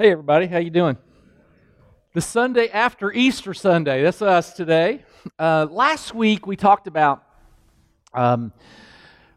Hey 0.00 0.12
everybody, 0.12 0.46
how 0.46 0.58
you 0.58 0.70
doing? 0.70 0.96
The 2.14 2.20
Sunday 2.20 2.68
after 2.68 3.12
Easter 3.12 3.52
Sunday. 3.52 4.04
That's 4.04 4.22
us 4.22 4.52
today. 4.52 5.04
Uh, 5.36 5.66
last 5.68 6.14
week 6.14 6.46
we 6.46 6.54
talked 6.54 6.86
about 6.86 7.24
um, 8.14 8.52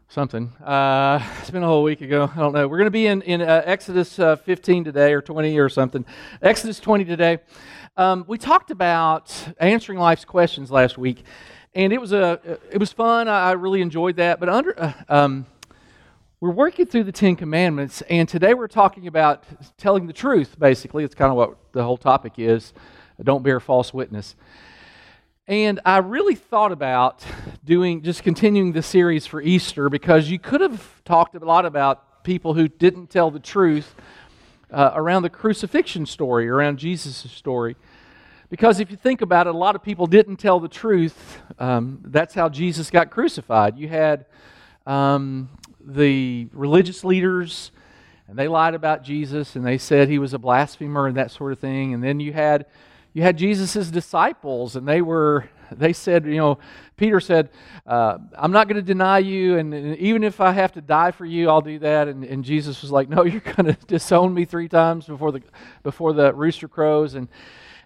something. 0.06 0.52
Uh, 0.64 1.18
it's 1.40 1.50
been 1.50 1.64
a 1.64 1.66
whole 1.66 1.82
week 1.82 2.00
ago. 2.00 2.30
I 2.32 2.38
don't 2.38 2.52
know. 2.52 2.68
We're 2.68 2.78
going 2.78 2.86
to 2.86 2.92
be 2.92 3.08
in 3.08 3.22
in 3.22 3.42
uh, 3.42 3.62
Exodus 3.64 4.20
uh, 4.20 4.36
15 4.36 4.84
today, 4.84 5.14
or 5.14 5.20
20, 5.20 5.58
or 5.58 5.68
something. 5.68 6.04
Exodus 6.40 6.78
20 6.78 7.06
today. 7.06 7.38
Um, 7.96 8.24
we 8.28 8.38
talked 8.38 8.70
about 8.70 9.34
answering 9.58 9.98
life's 9.98 10.24
questions 10.24 10.70
last 10.70 10.96
week, 10.96 11.24
and 11.74 11.92
it 11.92 12.00
was 12.00 12.12
a 12.12 12.40
it 12.70 12.78
was 12.78 12.92
fun. 12.92 13.26
I, 13.26 13.48
I 13.48 13.52
really 13.54 13.82
enjoyed 13.82 14.14
that. 14.18 14.38
But 14.38 14.48
under 14.48 14.80
uh, 14.80 14.92
um, 15.08 15.44
we're 16.42 16.50
working 16.50 16.86
through 16.86 17.04
the 17.04 17.12
Ten 17.12 17.36
Commandments, 17.36 18.02
and 18.10 18.28
today 18.28 18.52
we're 18.52 18.66
talking 18.66 19.06
about 19.06 19.44
telling 19.76 20.08
the 20.08 20.12
truth, 20.12 20.58
basically. 20.58 21.04
It's 21.04 21.14
kind 21.14 21.30
of 21.30 21.36
what 21.36 21.56
the 21.70 21.84
whole 21.84 21.96
topic 21.96 22.32
is 22.36 22.72
don't 23.22 23.44
bear 23.44 23.60
false 23.60 23.94
witness. 23.94 24.34
And 25.46 25.78
I 25.84 25.98
really 25.98 26.34
thought 26.34 26.72
about 26.72 27.24
doing, 27.64 28.02
just 28.02 28.24
continuing 28.24 28.72
the 28.72 28.82
series 28.82 29.24
for 29.24 29.40
Easter 29.40 29.88
because 29.88 30.30
you 30.30 30.40
could 30.40 30.60
have 30.60 31.04
talked 31.04 31.36
a 31.36 31.38
lot 31.38 31.64
about 31.64 32.24
people 32.24 32.54
who 32.54 32.66
didn't 32.66 33.06
tell 33.06 33.30
the 33.30 33.38
truth 33.38 33.94
uh, 34.72 34.90
around 34.94 35.22
the 35.22 35.30
crucifixion 35.30 36.06
story, 36.06 36.48
around 36.48 36.80
Jesus' 36.80 37.30
story. 37.30 37.76
Because 38.50 38.80
if 38.80 38.90
you 38.90 38.96
think 38.96 39.22
about 39.22 39.46
it, 39.46 39.54
a 39.54 39.56
lot 39.56 39.76
of 39.76 39.82
people 39.84 40.08
didn't 40.08 40.38
tell 40.38 40.58
the 40.58 40.66
truth. 40.66 41.38
Um, 41.60 42.00
that's 42.02 42.34
how 42.34 42.48
Jesus 42.48 42.90
got 42.90 43.10
crucified. 43.10 43.78
You 43.78 43.86
had 43.86 44.26
um, 44.86 45.48
the 45.84 46.48
religious 46.52 47.04
leaders, 47.04 47.72
and 48.28 48.38
they 48.38 48.48
lied 48.48 48.74
about 48.74 49.02
Jesus, 49.02 49.56
and 49.56 49.64
they 49.66 49.78
said 49.78 50.08
he 50.08 50.18
was 50.18 50.34
a 50.34 50.38
blasphemer 50.38 51.06
and 51.06 51.16
that 51.16 51.30
sort 51.30 51.52
of 51.52 51.58
thing. 51.58 51.94
And 51.94 52.02
then 52.02 52.20
you 52.20 52.32
had 52.32 52.66
you 53.12 53.22
had 53.22 53.36
Jesus' 53.36 53.90
disciples, 53.90 54.76
and 54.76 54.88
they 54.88 55.02
were 55.02 55.48
they 55.70 55.92
said, 55.92 56.26
you 56.26 56.36
know, 56.36 56.58
Peter 56.96 57.20
said, 57.20 57.50
uh, 57.86 58.18
"I'm 58.36 58.52
not 58.52 58.68
going 58.68 58.76
to 58.76 58.82
deny 58.82 59.18
you, 59.18 59.56
and, 59.58 59.72
and, 59.72 59.96
even 59.96 60.22
if 60.22 60.40
I 60.40 60.52
have 60.52 60.72
to 60.72 60.80
die 60.80 61.10
for 61.10 61.24
you, 61.24 61.48
I'll 61.48 61.60
do 61.60 61.78
that." 61.80 62.08
And, 62.08 62.24
and 62.24 62.44
Jesus 62.44 62.82
was 62.82 62.90
like, 62.90 63.08
"No, 63.08 63.24
you're 63.24 63.40
going 63.40 63.66
to 63.66 63.76
disown 63.86 64.34
me 64.34 64.44
three 64.44 64.68
times 64.68 65.06
before 65.06 65.32
the 65.32 65.42
before 65.82 66.12
the 66.12 66.32
rooster 66.34 66.68
crows." 66.68 67.14
And 67.14 67.28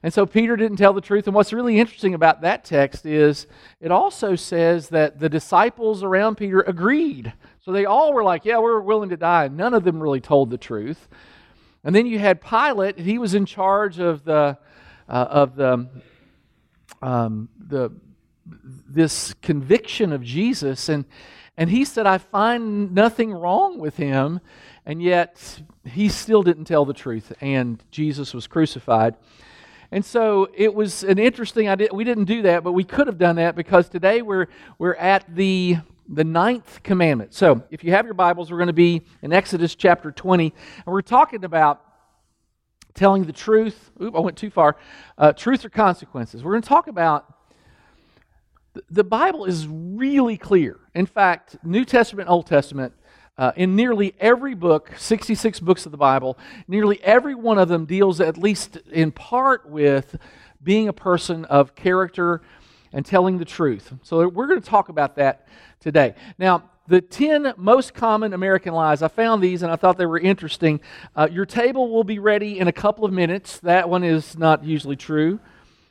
and 0.03 0.13
so 0.13 0.27
Peter 0.27 0.57
didn't 0.57 0.77
tell 0.77 0.93
the 0.93 1.01
truth. 1.01 1.27
And 1.27 1.35
what's 1.35 1.53
really 1.53 1.79
interesting 1.79 2.15
about 2.15 2.43
that 2.43 2.65
text 2.65 3.07
is 3.07 3.47
it 3.81 3.91
also 3.91 4.37
says 4.37 4.89
that 4.91 5.19
the 5.19 5.29
disciples 5.29 6.03
around 6.03 6.37
Peter 6.37 6.61
agreed. 6.61 7.33
So 7.67 7.73
they 7.73 7.85
all 7.85 8.13
were 8.13 8.23
like, 8.23 8.45
yeah, 8.45 8.59
we're 8.59 8.79
willing 8.79 9.09
to 9.09 9.17
die. 9.17 9.47
And 9.47 9.57
None 9.57 9.75
of 9.75 9.83
them 9.83 10.01
really 10.01 10.21
told 10.21 10.51
the 10.51 10.57
truth. 10.57 11.09
And 11.83 11.93
then 11.93 12.07
you 12.07 12.21
had 12.21 12.41
Pilate. 12.41 12.97
He 12.97 13.19
was 13.19 13.35
in 13.35 13.45
charge 13.45 13.99
of 13.99 14.23
the, 14.23 14.57
uh, 15.09 15.13
of 15.13 15.57
the, 15.57 15.89
um, 17.03 17.49
the, 17.59 17.91
this 18.47 19.35
conviction 19.43 20.13
of 20.13 20.23
Jesus. 20.23 20.89
And, 20.89 21.07
and 21.57 21.69
he 21.69 21.85
said, 21.85 22.07
I 22.07 22.19
find 22.19 22.95
nothing 22.95 23.33
wrong 23.33 23.81
with 23.81 23.97
him. 23.97 24.41
And 24.85 25.03
yet 25.03 25.61
he 25.85 26.09
still 26.09 26.45
didn't 26.45 26.67
tell 26.67 26.85
the 26.85 26.95
truth. 26.95 27.33
And 27.41 27.83
Jesus 27.91 28.33
was 28.33 28.47
crucified. 28.47 29.17
And 29.91 30.05
so 30.05 30.51
it 30.55 30.73
was 30.73 31.03
an 31.03 31.19
interesting 31.19 31.69
idea. 31.69 31.89
We 31.93 32.05
didn't 32.05 32.27
do 32.27 32.43
that, 32.43 32.63
but 32.63 32.75
we 32.75 32.85
could 32.85 33.09
have 33.09 33.19
done 33.19 33.35
that 33.37 33.57
because 33.57 33.89
today 33.89 34.23
we're, 34.23 34.47
we're 34.79 34.95
at 34.95 35.25
the, 35.35 35.79
the 36.09 36.25
ninth 36.25 36.83
commandment. 36.83 37.35
So 37.35 37.63
if 37.71 37.83
you 37.83 37.93
have 37.93 38.05
your 38.05 38.15
Bibles, 38.15 38.51
we're 38.51 38.59
going 38.59 38.69
to 38.69 38.73
be 38.73 39.03
in 39.23 39.33
Exodus 39.33 39.75
chapter 39.75 40.11
20, 40.11 40.53
and 40.85 40.93
we're 40.93 41.03
talking 41.03 41.45
about 41.45 41.83
telling 42.95 43.25
the 43.25 43.33
truth. 43.33 43.91
Oop, 44.03 44.15
I 44.15 44.21
went 44.21 44.37
too 44.37 44.51
far. 44.51 44.77
Uh, 45.19 45.33
truth 45.33 45.65
or 45.65 45.69
consequences. 45.69 46.43
We're 46.43 46.53
going 46.53 46.63
to 46.63 46.69
talk 46.69 46.89
about 46.89 47.33
the 48.91 49.05
Bible 49.05 49.47
is 49.47 49.67
really 49.69 50.37
clear. 50.37 50.79
In 50.95 51.07
fact, 51.07 51.57
New 51.63 51.85
Testament, 51.85 52.29
Old 52.29 52.47
Testament, 52.47 52.93
uh, 53.39 53.53
in 53.57 53.77
nearly 53.77 54.15
every 54.19 54.55
book, 54.55 54.93
66 54.97 55.61
books 55.61 55.87
of 55.87 55.93
the 55.93 55.99
Bible, 55.99 56.39
nearly 56.69 57.03
every 57.03 57.35
one 57.35 57.59
of 57.59 57.69
them 57.69 57.85
deals, 57.85 58.21
at 58.21 58.39
least 58.39 58.79
in 58.91 59.13
part, 59.13 59.69
with 59.69 60.17
being 60.63 60.89
a 60.89 60.93
person 60.93 61.45
of 61.47 61.75
character 61.75 62.43
and 62.97 63.05
telling 63.05 63.37
the 63.37 63.45
truth. 63.45 63.93
So 64.03 64.27
we're 64.27 64.47
going 64.47 64.61
to 64.61 64.67
talk 64.67 64.89
about 64.89 65.17
that 65.17 65.47
today. 65.81 66.15
Now, 66.39 66.71
the 66.89 67.03
10 67.03 67.53
most 67.59 67.93
common 67.93 68.33
American 68.33 68.73
lies, 68.73 69.03
I 69.03 69.09
found 69.09 69.43
these 69.43 69.63
and 69.63 69.71
I 69.71 69.77
thought 69.77 69.99
they 69.99 70.07
were 70.07 70.19
interesting. 70.19 70.81
Uh, 71.15 71.29
your 71.31 71.45
table 71.45 71.91
will 71.91 72.05
be 72.05 72.19
ready 72.19 72.59
in 72.59 72.69
a 72.69 72.73
couple 72.73 73.05
of 73.05 73.13
minutes. 73.13 73.61
That 73.61 73.91
one 73.91 74.03
is 74.03 74.39
not 74.39 74.65
usually 74.65 74.97
true. 74.97 75.39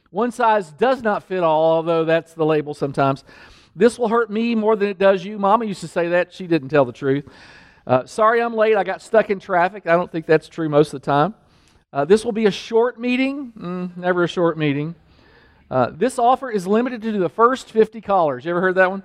One 0.10 0.32
size 0.32 0.72
does 0.72 1.04
not 1.04 1.22
fit 1.22 1.44
all, 1.44 1.74
although 1.74 2.06
that's 2.06 2.34
the 2.34 2.46
label 2.46 2.74
sometimes. 2.74 3.24
This 3.76 4.00
will 4.00 4.08
hurt 4.08 4.32
me 4.32 4.56
more 4.56 4.76
than 4.76 4.90
it 4.90 4.98
does 4.98 5.24
you. 5.24 5.38
Mama 5.38 5.66
used 5.66 5.82
to 5.82 5.88
say 5.88 6.08
that. 6.08 6.34
She 6.34 6.48
didn't 6.48 6.70
tell 6.70 6.86
the 6.86 6.92
truth. 6.92 7.26
Uh, 7.86 8.08
sorry 8.08 8.42
I'm 8.42 8.56
late. 8.56 8.76
I 8.78 8.84
got 8.84 9.04
stuck 9.04 9.30
in 9.30 9.40
traffic. 9.40 9.86
I 9.86 9.92
don't 9.92 10.12
think 10.12 10.26
that's 10.26 10.48
true 10.50 10.70
most 10.70 10.92
of 10.92 11.02
the 11.02 11.06
time. 11.06 11.36
Uh, 11.94 12.04
this 12.04 12.26
will 12.26 12.32
be 12.32 12.48
a 12.48 12.52
short 12.52 13.00
meeting. 13.00 13.54
Mm, 13.56 13.96
never 13.96 14.24
a 14.24 14.28
short 14.28 14.58
meeting. 14.58 14.96
Uh, 15.70 15.90
this 15.92 16.20
offer 16.20 16.52
is 16.52 16.68
limited 16.68 17.02
to 17.02 17.12
the 17.14 17.30
first 17.30 17.72
50 17.72 18.02
callers. 18.02 18.46
You 18.46 18.52
ever 18.52 18.62
heard 18.62 18.76
that 18.76 18.92
one? 18.92 19.04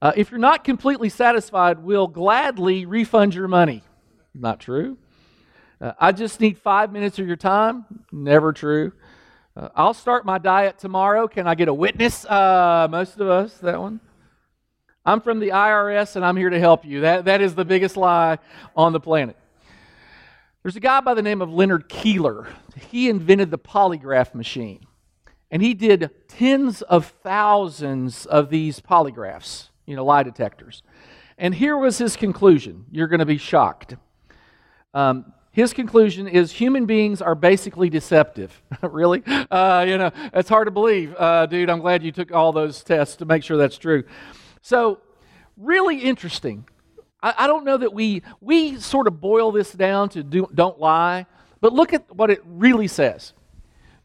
Uh, 0.00 0.12
if 0.16 0.30
you're 0.30 0.40
not 0.40 0.64
completely 0.64 1.08
satisfied, 1.08 1.78
we'll 1.78 2.08
gladly 2.08 2.86
refund 2.86 3.34
your 3.34 3.48
money. 3.48 3.82
Not 4.34 4.60
true. 4.60 4.96
Uh, 5.80 5.92
I 5.98 6.12
just 6.12 6.40
need 6.40 6.58
five 6.58 6.90
minutes 6.90 7.18
of 7.18 7.26
your 7.26 7.36
time. 7.36 7.84
Never 8.10 8.52
true. 8.52 8.92
Uh, 9.54 9.68
I'll 9.76 9.94
start 9.94 10.24
my 10.24 10.38
diet 10.38 10.78
tomorrow. 10.78 11.28
Can 11.28 11.46
I 11.46 11.54
get 11.54 11.68
a 11.68 11.74
witness? 11.74 12.24
Uh, 12.24 12.88
most 12.90 13.20
of 13.20 13.28
us, 13.28 13.54
that 13.58 13.78
one. 13.78 14.00
I'm 15.04 15.20
from 15.20 15.40
the 15.40 15.48
IRS 15.48 16.16
and 16.16 16.24
I'm 16.24 16.36
here 16.36 16.50
to 16.50 16.58
help 16.58 16.84
you. 16.84 17.02
That, 17.02 17.26
that 17.26 17.42
is 17.42 17.54
the 17.54 17.64
biggest 17.64 17.96
lie 17.96 18.38
on 18.74 18.92
the 18.92 19.00
planet. 19.00 19.36
There's 20.62 20.76
a 20.76 20.80
guy 20.80 21.00
by 21.00 21.14
the 21.14 21.22
name 21.22 21.42
of 21.42 21.52
Leonard 21.52 21.88
Keeler. 21.88 22.46
He 22.90 23.08
invented 23.08 23.50
the 23.50 23.58
polygraph 23.58 24.32
machine. 24.32 24.86
And 25.50 25.60
he 25.60 25.74
did 25.74 26.10
tens 26.28 26.82
of 26.82 27.06
thousands 27.22 28.26
of 28.26 28.48
these 28.48 28.78
polygraphs, 28.78 29.70
you 29.86 29.96
know, 29.96 30.04
lie 30.04 30.22
detectors. 30.22 30.84
And 31.36 31.52
here 31.52 31.76
was 31.76 31.98
his 31.98 32.14
conclusion. 32.14 32.86
You're 32.92 33.08
going 33.08 33.18
to 33.18 33.26
be 33.26 33.38
shocked. 33.38 33.96
Um, 34.94 35.32
his 35.50 35.72
conclusion 35.72 36.28
is 36.28 36.52
human 36.52 36.86
beings 36.86 37.20
are 37.20 37.34
basically 37.34 37.90
deceptive. 37.90 38.62
really? 38.82 39.24
Uh, 39.26 39.84
you 39.86 39.98
know, 39.98 40.12
it's 40.32 40.48
hard 40.48 40.68
to 40.68 40.70
believe. 40.70 41.14
Uh, 41.18 41.46
dude, 41.46 41.70
I'm 41.70 41.80
glad 41.80 42.04
you 42.04 42.12
took 42.12 42.30
all 42.30 42.52
those 42.52 42.84
tests 42.84 43.16
to 43.16 43.24
make 43.24 43.42
sure 43.42 43.56
that's 43.56 43.78
true. 43.78 44.04
So, 44.62 45.00
really 45.56 45.98
interesting. 45.98 46.66
I, 47.22 47.34
I 47.38 47.46
don't 47.46 47.64
know 47.64 47.76
that 47.76 47.92
we, 47.92 48.22
we 48.40 48.78
sort 48.78 49.06
of 49.06 49.20
boil 49.20 49.52
this 49.52 49.72
down 49.72 50.08
to 50.10 50.22
do, 50.22 50.48
don't 50.54 50.78
lie, 50.78 51.26
but 51.60 51.72
look 51.72 51.92
at 51.92 52.14
what 52.14 52.30
it 52.30 52.42
really 52.44 52.88
says. 52.88 53.32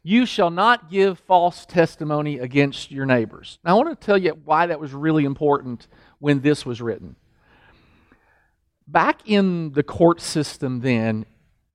You 0.02 0.24
shall 0.24 0.50
not 0.50 0.90
give 0.90 1.18
false 1.18 1.66
testimony 1.66 2.38
against 2.38 2.90
your 2.90 3.04
neighbors. 3.04 3.58
Now, 3.64 3.72
I 3.72 3.82
want 3.82 4.00
to 4.00 4.06
tell 4.06 4.16
you 4.16 4.38
why 4.44 4.66
that 4.66 4.80
was 4.80 4.94
really 4.94 5.24
important 5.24 5.88
when 6.18 6.40
this 6.40 6.64
was 6.64 6.80
written. 6.80 7.16
Back 8.86 9.20
in 9.26 9.72
the 9.72 9.82
court 9.82 10.20
system, 10.20 10.80
then, 10.80 11.26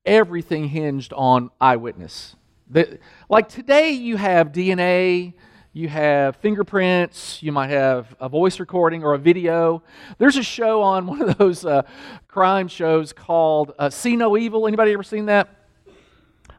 everything 0.04 0.68
hinged 0.68 1.12
on 1.12 1.50
eyewitness. 1.60 2.34
The, 2.68 2.98
like 3.28 3.48
today, 3.48 3.92
you 3.92 4.16
have 4.16 4.52
DNA, 4.52 5.34
you 5.76 5.88
have 5.88 6.36
fingerprints, 6.36 7.42
you 7.42 7.50
might 7.50 7.70
have 7.70 8.14
a 8.20 8.28
voice 8.28 8.60
recording 8.60 9.02
or 9.02 9.14
a 9.14 9.18
video. 9.18 9.82
There's 10.18 10.36
a 10.36 10.42
show 10.42 10.80
on 10.80 11.04
one 11.08 11.20
of 11.20 11.36
those 11.36 11.64
uh, 11.64 11.82
crime 12.28 12.68
shows 12.68 13.12
called 13.12 13.72
uh, 13.76 13.90
See 13.90 14.14
No 14.14 14.36
Evil. 14.36 14.68
Anybody 14.68 14.92
ever 14.92 15.02
seen 15.02 15.26
that? 15.26 15.48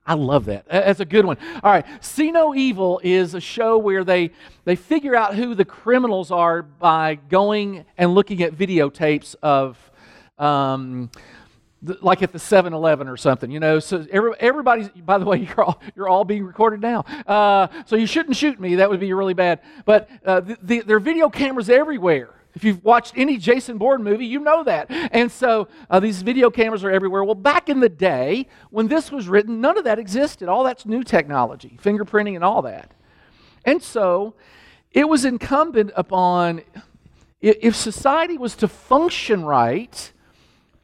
I 0.06 0.16
love 0.16 0.45
that. 0.45 0.68
That's 0.68 1.00
a 1.00 1.06
good 1.06 1.25
one. 1.25 1.38
All 1.63 1.72
right, 1.72 1.86
See 2.04 2.30
No 2.30 2.54
Evil 2.54 3.00
is 3.06 3.36
a 3.36 3.39
show 3.39 3.78
where 3.78 4.04
they 4.04 4.31
they 4.66 4.75
figure 4.75 5.16
out 5.16 5.34
who 5.34 5.56
the 5.56 5.66
criminals 5.66 6.30
are 6.30 6.62
by 6.62 7.16
going 7.16 7.86
and 7.98 8.13
looking 8.13 8.44
at 8.44 8.54
videotapes 8.54 9.34
of. 9.42 9.78
Um, 10.38 11.10
like 12.02 12.22
at 12.22 12.32
the 12.32 12.40
7-Eleven 12.40 13.08
or 13.08 13.18
something, 13.18 13.52
you 13.52 13.60
know. 13.60 13.80
So 13.80 14.06
every, 14.12 14.34
everybody's, 14.40 14.90
by 14.90 15.18
the 15.18 15.26
way, 15.26 15.38
you're 15.58 15.64
all, 15.64 15.82
you're 15.96 16.08
all 16.08 16.26
being 16.26 16.44
recorded 16.44 16.82
now. 16.82 17.02
Uh, 17.28 17.68
so 17.86 17.96
you 17.96 18.08
shouldn't 18.08 18.36
shoot 18.36 18.60
me. 18.60 18.76
That 18.76 18.90
would 18.90 19.00
be 19.00 19.14
really 19.14 19.34
bad. 19.34 19.62
But 19.86 20.10
uh, 20.26 20.42
the, 20.42 20.58
the, 20.62 20.80
there 20.82 20.98
are 20.98 21.02
video 21.02 21.30
cameras 21.30 21.70
everywhere. 21.70 22.30
If 22.56 22.64
you've 22.64 22.84
watched 22.86 23.14
any 23.18 23.38
Jason 23.38 23.78
Bourne 23.78 24.02
movie, 24.02 24.26
you 24.26 24.40
know 24.40 24.64
that. 24.64 24.88
And 24.90 25.30
so 25.30 25.68
uh, 25.90 26.00
these 26.00 26.22
video 26.22 26.50
cameras 26.50 26.86
are 26.86 26.90
everywhere. 26.90 27.24
Well, 27.26 27.36
back 27.36 27.68
in 27.68 27.82
the 27.82 27.90
day, 27.90 28.48
when 28.70 28.88
this 28.88 29.12
was 29.12 29.28
written, 29.28 29.60
none 29.60 29.78
of 29.78 29.84
that 29.84 30.00
existed. 30.00 30.48
All 30.48 30.64
that's 30.64 30.86
new 30.86 31.04
technology, 31.04 31.78
fingerprinting 31.84 32.36
and 32.36 32.46
all 32.46 32.62
that. 32.62 32.92
And 33.66 33.84
so 33.84 34.36
it 34.92 35.10
was 35.10 35.26
incumbent 35.26 35.92
upon, 35.98 36.62
if 37.42 37.76
society 37.76 38.38
was 38.38 38.56
to 38.58 38.70
function 38.70 39.44
right, 39.44 40.14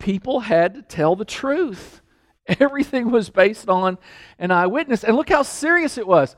people 0.02 0.42
had 0.42 0.74
to 0.74 0.82
tell 0.82 1.16
the 1.16 1.26
truth. 1.26 2.02
Everything 2.60 3.12
was 3.12 3.30
based 3.30 3.70
on 3.70 3.98
an 4.40 4.52
eyewitness. 4.52 5.04
And 5.04 5.16
look 5.16 5.30
how 5.30 5.44
serious 5.44 5.98
it 5.98 6.08
was. 6.08 6.36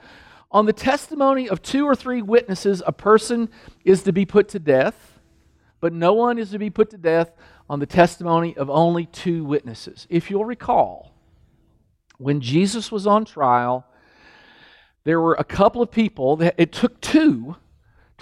On 0.52 0.66
the 0.68 0.74
testimony 0.74 1.50
of 1.50 1.64
two 1.64 1.86
or 1.86 1.96
three 1.96 2.22
witnesses, 2.22 2.84
a 2.86 2.92
person 2.92 3.50
is 3.84 4.04
to 4.04 4.14
be 4.14 4.26
put 4.26 4.50
to 4.50 4.60
death, 4.60 5.20
but 5.80 5.94
no 5.94 6.14
one 6.14 6.38
is 6.38 6.52
to 6.52 6.60
be 6.60 6.70
put 6.70 6.92
to 6.92 6.98
death 6.98 7.32
on 7.70 7.80
the 7.80 7.86
testimony 7.88 8.56
of 8.56 8.70
only 8.70 9.08
two 9.08 9.44
witnesses. 9.44 10.06
If 10.10 10.30
you'll 10.30 10.46
recall, 10.46 11.16
when 12.18 12.42
Jesus 12.42 12.92
was 12.92 13.08
on 13.08 13.26
trial, 13.26 13.88
there 15.06 15.20
were 15.20 15.34
a 15.34 15.44
couple 15.44 15.82
of 15.82 15.90
people 15.90 16.36
that 16.38 16.56
it 16.58 16.72
took 16.72 17.02
two 17.02 17.56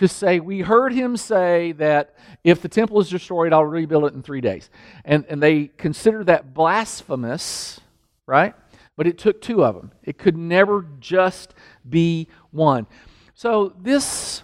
to 0.01 0.07
say, 0.07 0.39
We 0.39 0.61
heard 0.61 0.93
him 0.93 1.15
say 1.15 1.71
that 1.73 2.15
if 2.43 2.61
the 2.61 2.67
temple 2.67 2.99
is 2.99 3.09
destroyed, 3.09 3.53
I'll 3.53 3.65
rebuild 3.65 4.05
it 4.05 4.13
in 4.13 4.21
three 4.21 4.41
days. 4.41 4.69
And, 5.05 5.25
and 5.29 5.41
they 5.41 5.67
considered 5.67 6.25
that 6.25 6.53
blasphemous, 6.53 7.79
right? 8.25 8.53
But 8.97 9.07
it 9.07 9.17
took 9.17 9.41
two 9.41 9.63
of 9.63 9.75
them. 9.75 9.91
It 10.03 10.17
could 10.17 10.35
never 10.37 10.85
just 10.99 11.53
be 11.87 12.27
one. 12.49 12.87
So, 13.35 13.73
this, 13.79 14.43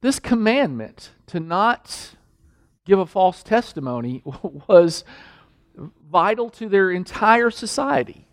this 0.00 0.18
commandment 0.18 1.10
to 1.28 1.40
not 1.40 2.14
give 2.84 2.98
a 2.98 3.06
false 3.06 3.42
testimony 3.42 4.22
was 4.68 5.04
vital 6.10 6.50
to 6.50 6.68
their 6.68 6.90
entire 6.90 7.50
society 7.50 8.26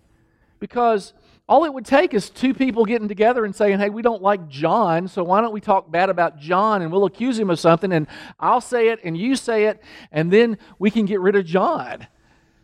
because 0.60 1.14
all 1.50 1.64
it 1.64 1.74
would 1.74 1.86
take 1.86 2.14
is 2.14 2.30
two 2.30 2.54
people 2.54 2.84
getting 2.84 3.08
together 3.08 3.46
and 3.46 3.56
saying, 3.56 3.80
hey, 3.80 3.90
we 3.90 4.02
don't 4.02 4.22
like 4.22 4.50
John, 4.50 5.08
so 5.08 5.24
why 5.24 5.40
don't 5.40 5.54
we 5.54 5.62
talk 5.62 5.90
bad 5.90 6.10
about 6.10 6.40
John 6.40 6.82
and 6.82 6.92
we'll 6.92 7.06
accuse 7.06 7.40
him 7.40 7.50
of 7.50 7.60
something 7.60 7.94
and 7.94 8.08
I'll 8.40 8.62
say 8.62 8.90
it 8.90 9.00
and 9.04 9.18
you 9.18 9.36
say 9.38 9.66
it 9.66 9.82
and 10.12 10.32
then 10.32 10.58
we 10.78 10.92
can 10.92 11.06
get 11.06 11.22
rid 11.22 11.36
of 11.38 11.46
John. 11.46 12.06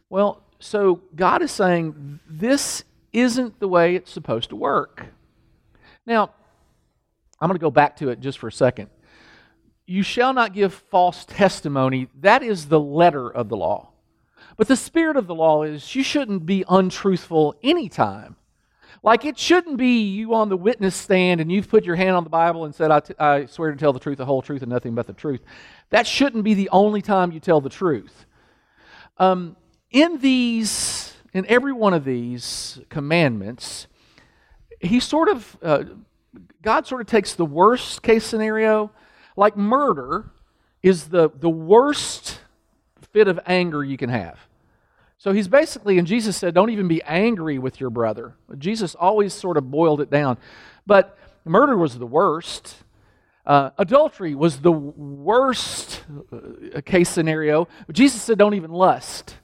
Well, 0.09 0.43
so 0.59 1.01
God 1.15 1.41
is 1.41 1.51
saying 1.51 2.19
this 2.27 2.83
isn't 3.13 3.59
the 3.59 3.67
way 3.67 3.95
it's 3.95 4.11
supposed 4.11 4.49
to 4.49 4.55
work. 4.57 5.05
Now, 6.05 6.31
I'm 7.39 7.47
going 7.47 7.57
to 7.57 7.61
go 7.61 7.71
back 7.71 7.97
to 7.97 8.09
it 8.09 8.19
just 8.19 8.37
for 8.37 8.47
a 8.47 8.51
second. 8.51 8.89
You 9.85 10.03
shall 10.03 10.33
not 10.33 10.53
give 10.53 10.73
false 10.73 11.25
testimony. 11.25 12.09
That 12.19 12.43
is 12.43 12.67
the 12.67 12.79
letter 12.79 13.29
of 13.29 13.49
the 13.49 13.57
law. 13.57 13.91
But 14.57 14.67
the 14.67 14.75
spirit 14.75 15.17
of 15.17 15.27
the 15.27 15.35
law 15.35 15.63
is 15.63 15.95
you 15.95 16.03
shouldn't 16.03 16.45
be 16.45 16.65
untruthful 16.67 17.55
anytime. 17.63 18.35
Like 19.03 19.25
it 19.25 19.37
shouldn't 19.37 19.75
be 19.75 20.01
you 20.03 20.33
on 20.33 20.47
the 20.47 20.55
witness 20.55 20.95
stand 20.95 21.41
and 21.41 21.51
you've 21.51 21.67
put 21.67 21.83
your 21.83 21.97
hand 21.97 22.15
on 22.15 22.23
the 22.23 22.29
Bible 22.29 22.63
and 22.63 22.73
said, 22.73 23.13
I, 23.19 23.45
swear 23.47 23.71
to 23.71 23.77
tell 23.77 23.91
the 23.91 23.99
truth, 23.99 24.17
the 24.17 24.25
whole 24.25 24.41
truth, 24.41 24.61
and 24.61 24.71
nothing 24.71 24.95
but 24.95 25.07
the 25.07 25.13
truth. 25.13 25.41
That 25.89 26.07
shouldn't 26.07 26.45
be 26.45 26.53
the 26.53 26.69
only 26.69 27.01
time 27.01 27.33
you 27.33 27.41
tell 27.41 27.59
the 27.59 27.69
truth. 27.69 28.25
Um, 29.17 29.57
in 29.91 30.19
these, 30.19 31.13
in 31.33 31.45
every 31.47 31.73
one 31.73 31.93
of 31.93 32.05
these 32.05 32.79
commandments, 32.87 33.87
he 34.79 35.01
sort 35.01 35.27
of, 35.27 35.57
uh, 35.61 35.83
God 36.61 36.87
sort 36.87 37.01
of 37.01 37.07
takes 37.07 37.33
the 37.33 37.45
worst 37.45 38.03
case 38.03 38.25
scenario, 38.25 38.89
like 39.35 39.57
murder 39.57 40.31
is 40.81 41.09
the, 41.09 41.29
the 41.29 41.49
worst 41.49 42.39
fit 43.11 43.27
of 43.27 43.37
anger 43.45 43.83
you 43.83 43.97
can 43.97 44.09
have. 44.09 44.39
So 45.23 45.31
he's 45.31 45.47
basically, 45.47 45.97
and 45.99 46.05
Jesus 46.05 46.35
said, 46.35 46.53
don't 46.53 46.69
even 46.69 46.89
be 46.89 47.01
angry 47.03 47.57
with 47.57 47.79
your 47.79 47.89
brother. 47.89 48.35
Jesus 48.57 48.93
always 48.93 49.33
sort 49.33 49.55
of 49.55 49.71
boiled 49.71 50.01
it 50.01 50.09
down. 50.09 50.37
But 50.85 51.17
murder 51.45 51.77
was 51.77 51.97
the 51.97 52.05
worst. 52.05 52.75
Uh, 53.45 53.69
adultery 53.77 54.35
was 54.35 54.59
the 54.59 54.73
worst 54.73 56.03
uh, 56.29 56.81
case 56.81 57.07
scenario. 57.07 57.69
Jesus 57.89 58.21
said, 58.21 58.37
don't 58.37 58.55
even 58.55 58.71
lust. 58.71 59.37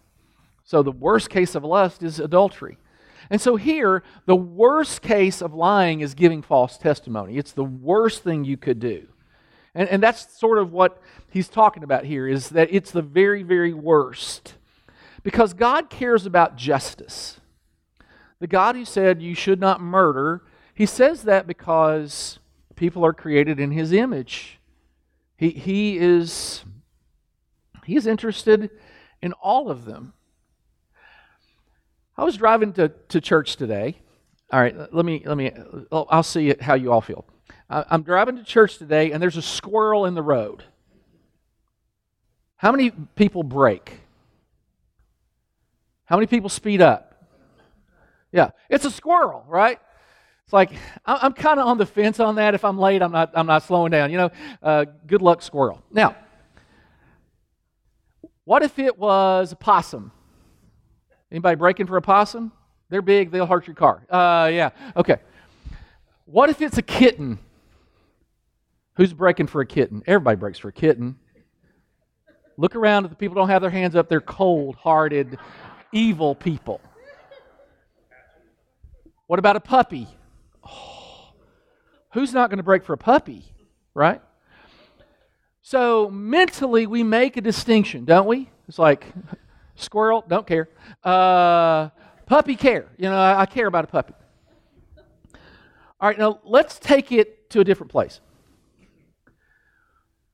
So 0.66 0.84
the 0.84 0.92
worst 0.92 1.30
case 1.30 1.56
of 1.56 1.64
lust 1.64 2.04
is 2.04 2.20
adultery. 2.20 2.78
And 3.30 3.40
so 3.40 3.56
here, 3.56 4.04
the 4.26 4.36
worst 4.36 5.02
case 5.02 5.42
of 5.42 5.54
lying 5.54 6.02
is 6.02 6.14
giving 6.14 6.42
false 6.42 6.78
testimony. 6.78 7.38
It's 7.38 7.54
the 7.54 7.64
worst 7.64 8.22
thing 8.22 8.44
you 8.44 8.58
could 8.58 8.81
do. 8.81 9.08
And, 9.74 9.88
and 9.88 10.04
that's 10.04 10.38
sort 10.38 10.58
of 10.58 10.74
what 10.74 11.02
he's 11.30 11.48
talking 11.48 11.84
about 11.84 12.04
here, 12.04 12.28
is 12.28 12.50
that 12.50 12.68
it's 12.70 12.92
the 12.92 13.02
very, 13.02 13.44
very 13.44 13.74
worst. 13.74 14.56
Because 15.24 15.54
God 15.54 15.89
cares 15.89 16.25
about 16.25 16.56
justice. 16.56 17.39
The 18.39 18.48
God 18.48 18.75
who 18.75 18.86
said 18.86 19.21
you 19.21 19.36
should 19.36 19.60
not 19.60 19.81
murder, 19.81 20.44
he 20.74 20.86
says 20.86 21.24
that 21.24 21.45
because 21.45 22.39
people 22.75 23.06
are 23.06 23.13
created 23.13 23.60
in 23.60 23.71
his 23.71 23.92
image. 23.92 24.60
He, 25.38 25.50
he 25.50 25.98
is 25.98 26.63
he 27.86 27.95
is 27.95 28.06
interested 28.06 28.69
in 29.21 29.33
all 29.33 29.69
of 29.69 29.86
them. 29.86 30.13
I 32.16 32.24
was 32.24 32.38
driving 32.38 32.74
to, 32.74 32.89
to 32.89 33.19
church 33.19 33.56
today. 33.56 33.98
All 34.51 34.60
right, 34.60 34.75
let 34.94 35.06
me 35.06 35.21
let 35.25 35.38
me 35.38 35.51
I'll 35.92 36.24
see 36.24 36.56
how 36.60 36.75
you 36.75 36.92
all 36.92 37.01
feel. 37.01 37.25
I'm 37.69 38.04
driving 38.04 38.36
to 38.38 38.44
church 38.44 38.77
today 38.77 39.12
and 39.12 39.21
there's 39.21 39.38
a 39.38 39.42
squirrel 39.42 40.06
in 40.06 40.16
the 40.16 40.24
road. 40.24 40.63
How 42.57 42.71
many 42.71 42.92
people 43.16 43.44
brake? 43.44 44.00
How 46.09 46.15
many 46.15 46.25
people 46.25 46.50
speed 46.50 46.81
up? 46.81 47.23
Yeah, 48.31 48.50
it's 48.67 48.83
a 48.83 48.89
squirrel, 48.89 49.45
right? 49.47 49.79
It's 50.44 50.53
like 50.53 50.71
I'm 51.06 51.33
kind 51.33 51.59
of 51.59 51.67
on 51.67 51.77
the 51.77 51.85
fence 51.85 52.19
on 52.19 52.35
that. 52.35 52.56
If 52.56 52.65
I'm 52.65 52.79
late, 52.79 53.03
I'm 53.03 53.11
not. 53.11 53.31
I'm 53.35 53.45
not 53.45 53.61
slowing 53.61 53.91
down. 53.91 54.09
You 54.09 54.17
know, 54.17 54.29
uh, 54.63 54.85
good 55.06 55.21
luck, 55.21 55.44
squirrel. 55.44 55.83
Now, 55.91 56.15
what 58.44 58.63
if 58.63 58.79
it 58.79 58.97
was 58.97 59.51
a 59.51 59.56
possum? 59.56 60.11
Anybody 61.31 61.56
braking 61.56 61.85
for 61.85 61.97
a 61.97 62.01
possum? 62.01 62.51
They're 62.89 63.03
big. 63.03 63.29
They'll 63.29 63.45
hurt 63.45 63.67
your 63.67 63.75
car. 63.75 64.03
Uh, 64.09 64.50
yeah. 64.51 64.71
Okay. 64.95 65.17
What 66.25 66.50
if 66.50 66.59
it's 66.59 66.79
a 66.79 66.81
kitten? 66.81 67.38
Who's 68.95 69.13
braking 69.13 69.45
for 69.45 69.61
a 69.61 69.65
kitten? 69.67 70.01
Everybody 70.07 70.38
brakes 70.38 70.57
for 70.57 70.69
a 70.69 70.73
kitten. 70.73 71.17
Look 72.57 72.75
around 72.75 73.03
at 73.03 73.11
the 73.11 73.15
people 73.15 73.35
don't 73.35 73.50
have 73.50 73.61
their 73.61 73.69
hands 73.69 73.95
up. 73.95 74.09
They're 74.09 74.19
cold-hearted 74.19 75.38
evil 75.91 76.36
people. 76.36 76.81
What 79.27 79.39
about 79.39 79.56
a 79.56 79.59
puppy? 79.59 80.07
Oh, 80.68 81.33
who's 82.13 82.33
not 82.33 82.50
going 82.50 82.57
to 82.57 82.63
brake 82.63 82.83
for 82.83 82.94
a 82.94 82.97
puppy, 82.97 83.45
right? 83.94 84.21
So 85.62 86.09
mentally, 86.09 86.88
we 86.88 87.03
make 87.03 87.38
a 87.38 87.41
distinction, 87.41 88.06
don't 88.06 88.27
we? 88.27 88.50
It's 88.68 88.80
like 88.80 89.06
squirrel, 89.75 90.24
don't 90.27 90.47
care. 90.47 90.69
Uh, 91.03 91.89
puppy, 92.25 92.56
care. 92.56 92.88
You 92.97 93.09
know, 93.09 93.18
I, 93.18 93.42
I 93.42 93.45
care 93.45 93.68
about 93.68 93.83
a 93.83 93.87
puppy. 93.87 94.14
All 96.02 96.09
right, 96.09 96.18
now 96.18 96.40
let's 96.44 96.80
take 96.80 97.11
it 97.11 97.49
to 97.52 97.59
a 97.59 97.64
different 97.64 97.92
place. 97.92 98.21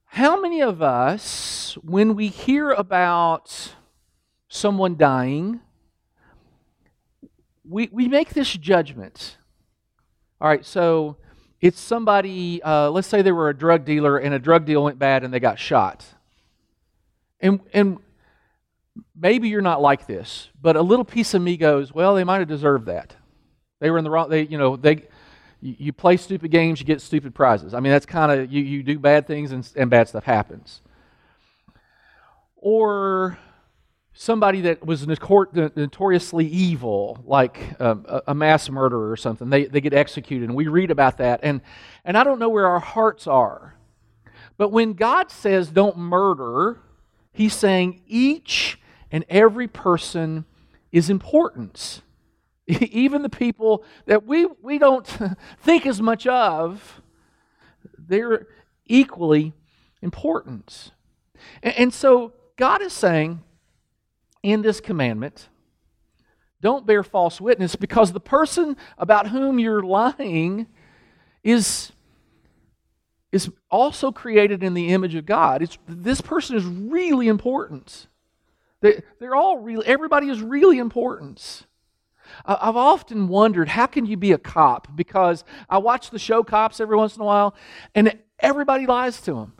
How 0.06 0.39
many 0.39 0.62
of 0.62 0.82
us, 0.82 1.77
when 1.84 2.15
we 2.15 2.30
hear 2.30 2.72
about 2.72 3.74
someone 4.56 4.96
dying, 4.98 5.60
we, 7.68 7.90
we 7.92 8.08
make 8.08 8.30
this 8.30 8.52
judgment. 8.54 9.38
All 10.40 10.48
right, 10.48 10.66
so 10.66 11.18
it's 11.62 11.80
somebody, 11.80 12.62
uh, 12.64 12.90
let's 12.90 13.08
say 13.08 13.22
they 13.22 13.32
were 13.32 13.50
a 13.50 13.58
drug 13.58 13.86
dealer 13.86 14.18
and 14.18 14.34
a 14.34 14.40
drug 14.40 14.66
deal 14.66 14.84
went 14.84 15.00
bad 15.00 15.24
and 15.24 15.34
they 15.34 15.40
got 15.40 15.60
shot. 15.60 16.06
And, 17.40 17.60
and 17.74 18.00
maybe 19.16 19.50
you're 19.50 19.62
not 19.62 19.82
like 19.82 20.08
this, 20.08 20.50
but 20.62 20.76
a 20.76 20.82
little 20.82 21.06
piece 21.06 21.34
of 21.34 21.42
me 21.42 21.58
goes, 21.58 21.94
well, 21.94 22.16
they 22.16 22.24
might 22.24 22.40
have 22.40 22.48
deserved 22.48 22.86
that. 22.88 23.16
They 23.80 23.90
were 23.90 23.98
in 23.98 24.04
the 24.04 24.10
wrong, 24.10 24.30
they, 24.30 24.44
you 24.44 24.58
know, 24.58 24.76
they, 24.76 25.04
you, 25.62 25.92
play 25.92 26.18
stupid 26.18 26.52
games, 26.52 26.80
you 26.80 26.86
get 26.86 27.02
stupid 27.02 27.34
prizes. 27.34 27.74
I 27.74 27.80
mean, 27.80 27.92
that's 27.92 28.06
kind 28.06 28.32
of, 28.32 28.52
you, 28.52 28.62
you 28.62 28.84
do 28.84 29.00
bad 29.00 29.26
things 29.26 29.52
and, 29.52 29.68
and 29.76 29.90
bad 29.90 30.08
stuff 30.08 30.24
happens. 30.24 30.82
Or 32.56 33.38
somebody 34.17 34.62
that 34.62 34.84
was 34.84 35.05
notoriously 35.05 36.48
evil, 36.48 37.22
like 37.25 37.79
um, 37.81 38.05
a 38.25 38.34
mass 38.34 38.69
murderer 38.69 39.12
or 39.12 39.17
something, 39.17 39.50
they, 39.50 39.65
they 39.65 39.81
get 39.81 39.93
executed. 39.93 40.48
And 40.48 40.55
we 40.55 40.67
read 40.67 40.89
about 40.89 41.17
that. 41.17 41.41
And, 41.43 41.62
and 42.05 42.17
I 42.17 42.24
don't 42.24 42.39
know 42.39 42.50
where 42.50 42.65
our 42.65 42.79
hearts 42.79 43.27
are. 43.27 43.75
But 44.57 44.69
when 44.69 44.93
God 44.93 45.29
says 45.29 45.69
don't 45.69 45.98
murder, 45.98 46.79
He's 47.34 47.53
saying 47.53 48.01
each 48.07 48.79
and 49.12 49.25
every 49.27 49.67
person 49.67 50.45
is 50.93 51.10
important. 51.10 52.01
Even 52.67 53.22
the 53.22 53.29
people 53.29 53.84
that 54.05 54.25
we, 54.25 54.45
we 54.62 54.77
don't 54.77 55.05
think 55.60 55.86
as 55.86 56.01
much 56.01 56.25
of, 56.25 57.01
they're 57.98 58.48
equally 58.86 59.51
important. 60.01 60.91
And, 61.62 61.77
and 61.77 61.93
so 61.93 62.31
God 62.55 62.81
is 62.81 62.93
saying, 62.93 63.41
in 64.46 64.62
this 64.62 64.80
commandment 64.80 65.50
don't 66.62 66.88
bear 66.88 67.04
false 67.04 67.40
witness 67.40 67.75
because 67.75 68.12
the 68.12 68.20
person 68.20 68.75
about 68.98 69.28
whom 69.28 69.60
you're 69.60 69.84
lying 69.84 70.66
is 71.44 71.92
is 73.32 73.52
also 73.70 74.12
created 74.12 74.64
in 74.64 74.74
the 74.74 74.88
image 74.88 75.14
of 75.14 75.25
God. 75.25 75.62
It's, 75.62 75.78
this 75.88 76.22
person 76.22 76.56
is 76.56 76.64
really 76.64 77.28
important. 77.28 78.08
They, 78.80 79.04
they're 79.20 79.36
all 79.36 79.58
really, 79.58 79.86
everybody 79.86 80.30
is 80.30 80.42
really 80.42 80.78
important. 80.78 81.68
I've 82.46 82.78
often 82.78 83.28
wondered 83.28 83.68
how 83.68 83.88
can 83.88 84.06
you 84.06 84.16
be 84.16 84.32
a 84.32 84.38
cop? 84.38 84.96
Because 84.96 85.44
I 85.70 85.80
watch 85.80 86.12
the 86.12 86.20
show 86.20 86.44
Cops 86.44 86.80
every 86.80 86.96
once 86.96 87.16
in 87.16 87.22
a 87.22 87.25
while, 87.25 87.54
and 87.94 88.18
everybody 88.40 88.86
lies 88.86 89.20
to 89.22 89.34
them. 89.34 89.54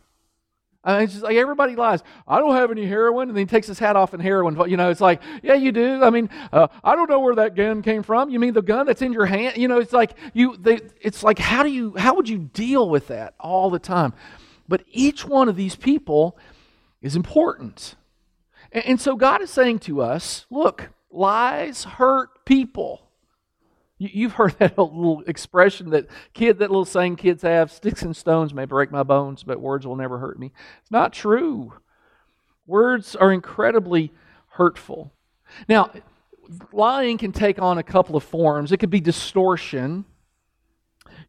I 0.86 0.94
mean, 0.94 1.04
it's 1.04 1.13
just 1.13 1.24
like 1.24 1.36
everybody 1.36 1.75
lies. 1.75 2.04
I 2.27 2.38
don't 2.39 2.56
have 2.56 2.70
any 2.70 2.86
heroin, 2.86 3.30
and 3.30 3.36
then 3.36 3.42
he 3.42 3.50
takes 3.50 3.65
his 3.65 3.80
hat 3.80 3.96
off 3.96 4.13
and 4.13 4.22
heroin. 4.22 4.54
But 4.54 4.70
you 4.70 4.77
know, 4.77 4.92
it's 4.92 5.01
like, 5.01 5.22
yeah, 5.42 5.56
you 5.56 5.72
do. 5.72 6.04
I 6.04 6.12
mean, 6.12 6.30
uh, 6.54 6.68
I 6.84 6.96
don't 6.96 7.10
know 7.10 7.20
where 7.20 7.34
that 7.36 7.56
gun 7.56 7.82
came 7.82 8.04
from. 8.04 8.30
You 8.30 8.39
mean 8.39 8.54
the 8.54 8.62
gun 8.62 8.86
that's 8.86 9.01
in 9.01 9.12
your 9.12 9.25
hand? 9.25 9.58
You 9.58 9.68
know, 9.68 9.80
it's 9.80 9.94
like 9.94 10.12
you. 10.34 10.56
They, 10.58 10.80
it's 11.01 11.24
like 11.24 11.39
how 11.39 11.63
do 11.63 11.70
you? 11.70 11.96
How 11.98 12.13
would 12.15 12.30
you 12.30 12.38
deal 12.38 12.88
with 12.88 13.08
that 13.08 13.34
all 13.39 13.72
the 13.72 13.80
time? 13.80 14.13
But 14.68 14.84
each 14.92 15.25
one 15.25 15.50
of 15.50 15.56
these 15.56 15.75
people 15.75 16.38
is 17.01 17.15
important, 17.15 17.96
and, 18.72 18.86
and 18.86 19.01
so 19.01 19.15
God 19.15 19.42
is 19.42 19.50
saying 19.50 19.80
to 19.80 20.01
us, 20.01 20.46
look, 20.51 20.92
lies 21.10 21.84
hurt 21.84 22.46
people. 22.46 23.04
You, 23.98 24.28
have 24.28 24.34
heard 24.38 24.60
that 24.60 24.78
little 24.78 25.24
expression 25.25 25.92
that 25.92 26.08
kid, 26.34 26.60
that 26.60 26.70
little 26.70 26.86
saying 26.86 27.16
kids 27.16 27.44
have: 27.44 27.72
"Sticks 27.72 28.02
and 28.02 28.16
stones 28.16 28.54
may 28.54 28.66
break 28.66 28.92
my 28.92 29.04
bones, 29.04 29.44
but 29.44 29.62
words 29.62 29.88
will 29.88 29.96
never 29.96 30.18
hurt 30.18 30.38
me." 30.38 30.52
It's 30.82 30.92
not 30.92 31.14
true. 31.14 31.74
Words 32.68 33.16
are 33.16 33.32
incredibly 33.32 34.12
hurtful. 34.50 35.14
Now, 35.70 35.92
lying 36.72 37.18
can 37.18 37.32
take 37.32 37.62
on 37.62 37.78
a 37.78 37.84
couple 37.84 38.16
of 38.16 38.24
forms. 38.24 38.72
It 38.72 38.78
could 38.78 38.90
be 38.90 39.00
distortion. 39.00 40.06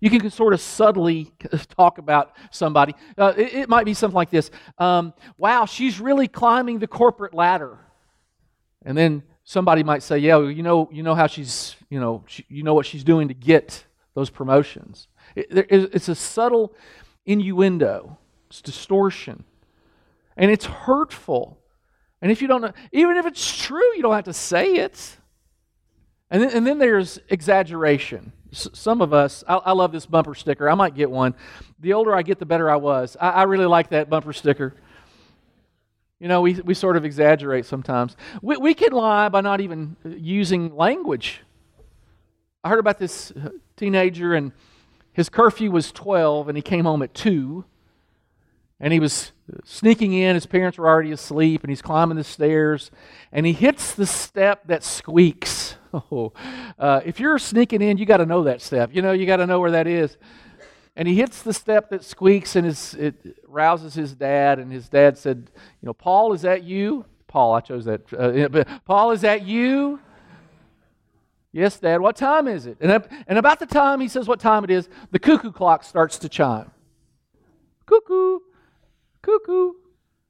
You 0.00 0.10
can 0.10 0.30
sort 0.30 0.52
of 0.52 0.60
subtly 0.60 1.32
talk 1.76 1.98
about 1.98 2.32
somebody. 2.50 2.94
Uh, 3.16 3.32
it, 3.36 3.54
it, 3.54 3.68
might 3.68 3.84
be 3.84 3.94
something 3.94 4.14
like 4.14 4.30
this 4.30 4.50
um, 4.78 5.14
Wow, 5.38 5.66
she's 5.66 6.00
really 6.00 6.28
climbing 6.28 6.78
the 6.78 6.86
corporate 6.86 7.34
ladder. 7.34 7.78
And 8.84 8.96
then 8.96 9.22
somebody 9.46 9.82
might 9.82 10.02
say, 10.02 10.18
"Yeah, 10.18 10.40
you 10.40 10.62
know, 10.62 10.90
you 10.92 11.02
know 11.02 11.14
how 11.14 11.26
she's, 11.26 11.76
you 11.88 11.98
know, 11.98 12.22
she, 12.26 12.44
you 12.50 12.62
know 12.62 12.74
what 12.74 12.84
she's 12.84 13.04
doing 13.04 13.28
to 13.28 13.34
get 13.34 13.86
those 14.14 14.28
promotions." 14.28 15.08
It, 15.34 15.46
it's 15.70 16.08
a 16.08 16.14
subtle 16.14 16.74
innuendo. 17.24 18.18
It's 18.48 18.60
distortion, 18.60 19.44
and 20.36 20.50
it's 20.50 20.66
hurtful. 20.66 21.58
And 22.20 22.30
if 22.30 22.42
you 22.42 22.48
don't 22.48 22.60
know, 22.60 22.72
even 22.92 23.16
if 23.16 23.24
it's 23.24 23.56
true, 23.56 23.94
you 23.96 24.02
don't 24.02 24.14
have 24.14 24.24
to 24.24 24.32
say 24.34 24.74
it. 24.74 25.16
And 26.30 26.42
then, 26.42 26.50
and 26.50 26.66
then 26.66 26.78
there's 26.78 27.18
exaggeration. 27.28 28.32
S- 28.52 28.68
some 28.72 29.00
of 29.00 29.12
us, 29.12 29.44
I, 29.46 29.56
I, 29.56 29.72
love 29.72 29.92
this 29.92 30.06
bumper 30.06 30.34
sticker. 30.34 30.68
I 30.68 30.74
might 30.74 30.94
get 30.94 31.10
one. 31.10 31.34
The 31.78 31.92
older 31.92 32.14
I 32.14 32.22
get, 32.22 32.38
the 32.38 32.46
better 32.46 32.70
I 32.70 32.76
was. 32.76 33.16
I, 33.20 33.30
I 33.30 33.42
really 33.44 33.66
like 33.66 33.90
that 33.90 34.10
bumper 34.10 34.32
sticker. 34.32 34.74
You 36.18 36.28
know, 36.28 36.40
we, 36.40 36.54
we 36.54 36.72
sort 36.72 36.96
of 36.96 37.04
exaggerate 37.04 37.66
sometimes. 37.66 38.16
We, 38.40 38.56
we 38.56 38.74
can 38.74 38.92
lie 38.92 39.28
by 39.28 39.42
not 39.42 39.60
even 39.60 39.96
using 40.04 40.74
language. 40.74 41.42
I 42.64 42.70
heard 42.70 42.78
about 42.78 42.98
this 42.98 43.32
teenager, 43.76 44.34
and 44.34 44.52
his 45.12 45.28
curfew 45.28 45.70
was 45.70 45.92
12, 45.92 46.48
and 46.48 46.56
he 46.56 46.62
came 46.62 46.86
home 46.86 47.02
at 47.02 47.12
2. 47.12 47.64
And 48.80 48.92
he 48.92 49.00
was 49.00 49.32
sneaking 49.64 50.14
in. 50.14 50.34
His 50.34 50.46
parents 50.46 50.78
were 50.78 50.88
already 50.88 51.12
asleep, 51.12 51.62
and 51.62 51.70
he's 51.70 51.82
climbing 51.82 52.16
the 52.16 52.24
stairs, 52.24 52.90
and 53.30 53.44
he 53.44 53.52
hits 53.52 53.94
the 53.94 54.06
step 54.06 54.66
that 54.66 54.84
squeaks. 54.84 55.74
Oh, 56.12 56.34
uh, 56.78 57.00
if 57.06 57.20
you're 57.20 57.38
sneaking 57.38 57.80
in, 57.80 57.96
you 57.96 58.04
got 58.04 58.18
to 58.18 58.26
know 58.26 58.42
that 58.42 58.60
step. 58.60 58.90
You 58.92 59.00
know, 59.00 59.12
you 59.12 59.24
got 59.24 59.36
to 59.36 59.46
know 59.46 59.60
where 59.60 59.70
that 59.70 59.86
is 59.86 60.18
and 60.96 61.06
he 61.06 61.14
hits 61.14 61.42
the 61.42 61.52
step 61.52 61.90
that 61.90 62.02
squeaks 62.02 62.56
and 62.56 62.64
his, 62.64 62.94
it 62.94 63.36
rouses 63.46 63.94
his 63.94 64.14
dad 64.14 64.58
and 64.58 64.72
his 64.72 64.88
dad 64.88 65.18
said 65.18 65.50
you 65.54 65.86
know 65.86 65.92
paul 65.94 66.32
is 66.32 66.42
that 66.42 66.64
you? 66.64 67.04
Paul 67.28 67.54
i 67.54 67.60
chose 67.60 67.84
that 67.84 68.12
uh, 68.12 68.64
paul 68.86 69.10
is 69.10 69.20
that 69.20 69.46
you? 69.46 70.00
Yes 71.52 71.78
dad 71.78 72.00
what 72.00 72.16
time 72.16 72.48
is 72.48 72.66
it? 72.66 72.78
And, 72.80 73.06
and 73.26 73.38
about 73.38 73.60
the 73.60 73.66
time 73.66 74.00
he 74.00 74.08
says 74.08 74.26
what 74.26 74.40
time 74.40 74.64
it 74.64 74.70
is 74.70 74.88
the 75.10 75.18
cuckoo 75.18 75.52
clock 75.52 75.84
starts 75.84 76.18
to 76.18 76.28
chime. 76.28 76.70
Cuckoo 77.84 78.40
cuckoo. 79.22 79.72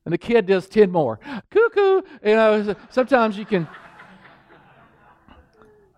And 0.04 0.12
the 0.12 0.18
kid 0.18 0.46
does 0.46 0.68
10 0.68 0.90
more. 0.90 1.20
Cuckoo 1.50 2.02
you 2.24 2.34
know 2.34 2.74
sometimes 2.90 3.38
you 3.38 3.44
can 3.44 3.68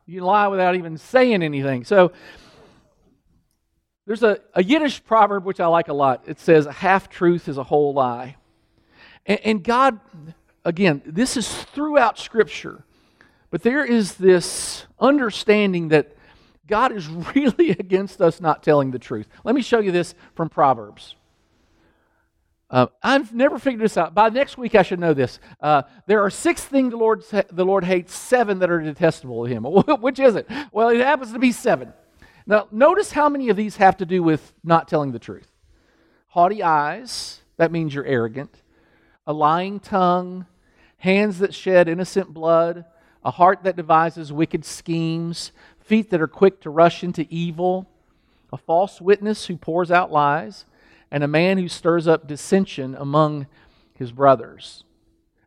you 0.08 0.24
lie 0.24 0.48
without 0.48 0.74
even 0.74 0.96
saying 0.96 1.42
anything. 1.42 1.84
So 1.84 2.12
there's 4.08 4.22
a, 4.22 4.40
a 4.54 4.64
Yiddish 4.64 5.04
proverb 5.04 5.44
which 5.44 5.60
I 5.60 5.66
like 5.66 5.88
a 5.88 5.92
lot. 5.92 6.22
It 6.26 6.40
says, 6.40 6.64
A 6.64 6.72
half 6.72 7.10
truth 7.10 7.46
is 7.46 7.58
a 7.58 7.62
whole 7.62 7.92
lie. 7.92 8.36
And, 9.26 9.38
and 9.44 9.62
God, 9.62 10.00
again, 10.64 11.02
this 11.04 11.36
is 11.36 11.46
throughout 11.46 12.18
Scripture, 12.18 12.84
but 13.50 13.62
there 13.62 13.84
is 13.84 14.14
this 14.14 14.86
understanding 14.98 15.88
that 15.88 16.16
God 16.66 16.90
is 16.92 17.06
really 17.34 17.68
against 17.72 18.22
us 18.22 18.40
not 18.40 18.62
telling 18.62 18.92
the 18.92 18.98
truth. 18.98 19.28
Let 19.44 19.54
me 19.54 19.60
show 19.60 19.78
you 19.78 19.92
this 19.92 20.14
from 20.34 20.48
Proverbs. 20.48 21.14
Uh, 22.70 22.86
I've 23.02 23.34
never 23.34 23.58
figured 23.58 23.82
this 23.82 23.98
out. 23.98 24.14
By 24.14 24.30
next 24.30 24.56
week, 24.56 24.74
I 24.74 24.84
should 24.84 25.00
know 25.00 25.12
this. 25.12 25.38
Uh, 25.60 25.82
there 26.06 26.24
are 26.24 26.30
six 26.30 26.64
things 26.64 26.92
the 26.92 26.96
Lord, 26.96 27.24
the 27.52 27.64
Lord 27.64 27.84
hates, 27.84 28.14
seven 28.14 28.60
that 28.60 28.70
are 28.70 28.80
detestable 28.80 29.44
to 29.44 29.50
Him. 29.50 29.64
Which 30.00 30.18
is 30.18 30.34
it? 30.34 30.48
Well, 30.72 30.88
it 30.88 31.00
happens 31.00 31.34
to 31.34 31.38
be 31.38 31.52
seven. 31.52 31.92
Now, 32.48 32.66
notice 32.70 33.12
how 33.12 33.28
many 33.28 33.50
of 33.50 33.56
these 33.56 33.76
have 33.76 33.98
to 33.98 34.06
do 34.06 34.22
with 34.22 34.54
not 34.64 34.88
telling 34.88 35.12
the 35.12 35.18
truth. 35.18 35.52
Haughty 36.28 36.62
eyes, 36.62 37.42
that 37.58 37.70
means 37.70 37.94
you're 37.94 38.06
arrogant. 38.06 38.62
A 39.26 39.34
lying 39.34 39.78
tongue, 39.78 40.46
hands 40.96 41.40
that 41.40 41.54
shed 41.54 41.88
innocent 41.88 42.32
blood, 42.32 42.86
a 43.22 43.30
heart 43.30 43.64
that 43.64 43.76
devises 43.76 44.32
wicked 44.32 44.64
schemes, 44.64 45.52
feet 45.78 46.08
that 46.08 46.22
are 46.22 46.26
quick 46.26 46.62
to 46.62 46.70
rush 46.70 47.04
into 47.04 47.26
evil, 47.28 47.86
a 48.50 48.56
false 48.56 48.98
witness 48.98 49.46
who 49.46 49.56
pours 49.58 49.90
out 49.90 50.10
lies, 50.10 50.64
and 51.10 51.22
a 51.22 51.28
man 51.28 51.58
who 51.58 51.68
stirs 51.68 52.08
up 52.08 52.26
dissension 52.26 52.94
among 52.94 53.46
his 53.92 54.10
brothers. 54.10 54.84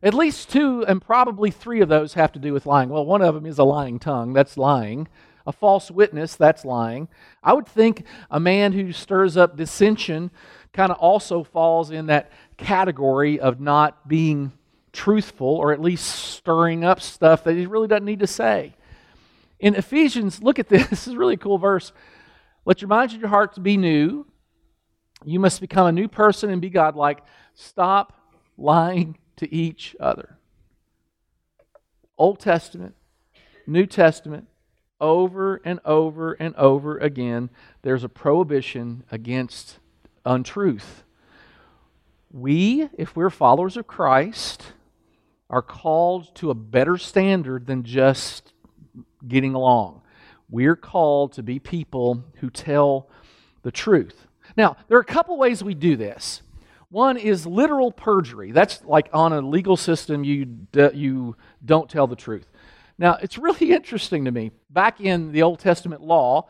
At 0.04 0.14
least 0.14 0.50
two 0.50 0.84
and 0.86 1.02
probably 1.02 1.50
three 1.50 1.80
of 1.80 1.88
those 1.88 2.14
have 2.14 2.30
to 2.32 2.38
do 2.38 2.52
with 2.52 2.64
lying. 2.64 2.90
Well, 2.90 3.04
one 3.04 3.22
of 3.22 3.34
them 3.34 3.46
is 3.46 3.58
a 3.58 3.64
lying 3.64 3.98
tongue. 3.98 4.32
That's 4.32 4.56
lying. 4.56 5.08
A 5.46 5.52
false 5.52 5.90
witness, 5.90 6.36
that's 6.36 6.64
lying. 6.64 7.08
I 7.42 7.52
would 7.52 7.66
think 7.66 8.04
a 8.30 8.38
man 8.38 8.72
who 8.72 8.92
stirs 8.92 9.36
up 9.36 9.56
dissension 9.56 10.30
kind 10.72 10.92
of 10.92 10.98
also 10.98 11.42
falls 11.42 11.90
in 11.90 12.06
that 12.06 12.30
category 12.56 13.40
of 13.40 13.60
not 13.60 14.08
being 14.08 14.52
truthful 14.92 15.48
or 15.48 15.72
at 15.72 15.80
least 15.80 16.06
stirring 16.06 16.84
up 16.84 17.00
stuff 17.00 17.44
that 17.44 17.54
he 17.54 17.66
really 17.66 17.88
doesn't 17.88 18.04
need 18.04 18.20
to 18.20 18.26
say. 18.26 18.74
In 19.58 19.74
Ephesians, 19.74 20.42
look 20.42 20.58
at 20.58 20.68
this. 20.68 20.86
This 20.90 21.06
is 21.06 21.14
a 21.14 21.18
really 21.18 21.36
cool 21.36 21.58
verse. 21.58 21.92
Let 22.64 22.80
your 22.80 22.88
minds 22.88 23.12
and 23.12 23.20
your 23.20 23.30
hearts 23.30 23.58
be 23.58 23.76
new. 23.76 24.26
You 25.24 25.40
must 25.40 25.60
become 25.60 25.86
a 25.86 25.92
new 25.92 26.08
person 26.08 26.50
and 26.50 26.60
be 26.60 26.70
godlike. 26.70 27.20
Stop 27.54 28.12
lying 28.56 29.18
to 29.36 29.52
each 29.52 29.96
other. 29.98 30.38
Old 32.18 32.40
Testament, 32.40 32.94
New 33.66 33.86
Testament, 33.86 34.48
over 35.02 35.60
and 35.64 35.80
over 35.84 36.32
and 36.34 36.54
over 36.54 36.96
again, 36.96 37.50
there's 37.82 38.04
a 38.04 38.08
prohibition 38.08 39.04
against 39.10 39.78
untruth. 40.24 41.02
We, 42.30 42.88
if 42.96 43.14
we're 43.14 43.28
followers 43.28 43.76
of 43.76 43.86
Christ, 43.86 44.72
are 45.50 45.60
called 45.60 46.34
to 46.36 46.50
a 46.50 46.54
better 46.54 46.96
standard 46.96 47.66
than 47.66 47.82
just 47.82 48.54
getting 49.28 49.52
along. 49.52 50.00
We're 50.48 50.76
called 50.76 51.32
to 51.34 51.42
be 51.42 51.58
people 51.58 52.24
who 52.36 52.48
tell 52.48 53.10
the 53.62 53.70
truth. 53.70 54.26
Now, 54.56 54.76
there 54.88 54.96
are 54.96 55.02
a 55.02 55.04
couple 55.04 55.36
ways 55.36 55.62
we 55.62 55.74
do 55.74 55.96
this. 55.96 56.42
One 56.88 57.16
is 57.16 57.46
literal 57.46 57.90
perjury. 57.90 58.52
That's 58.52 58.84
like 58.84 59.08
on 59.12 59.32
a 59.32 59.40
legal 59.40 59.76
system, 59.76 60.24
you, 60.24 60.46
you 60.92 61.36
don't 61.64 61.88
tell 61.88 62.06
the 62.06 62.16
truth. 62.16 62.46
Now, 62.98 63.18
it's 63.20 63.38
really 63.38 63.72
interesting 63.72 64.24
to 64.24 64.30
me. 64.30 64.50
Back 64.70 65.00
in 65.00 65.32
the 65.32 65.42
Old 65.42 65.58
Testament 65.58 66.02
law, 66.02 66.48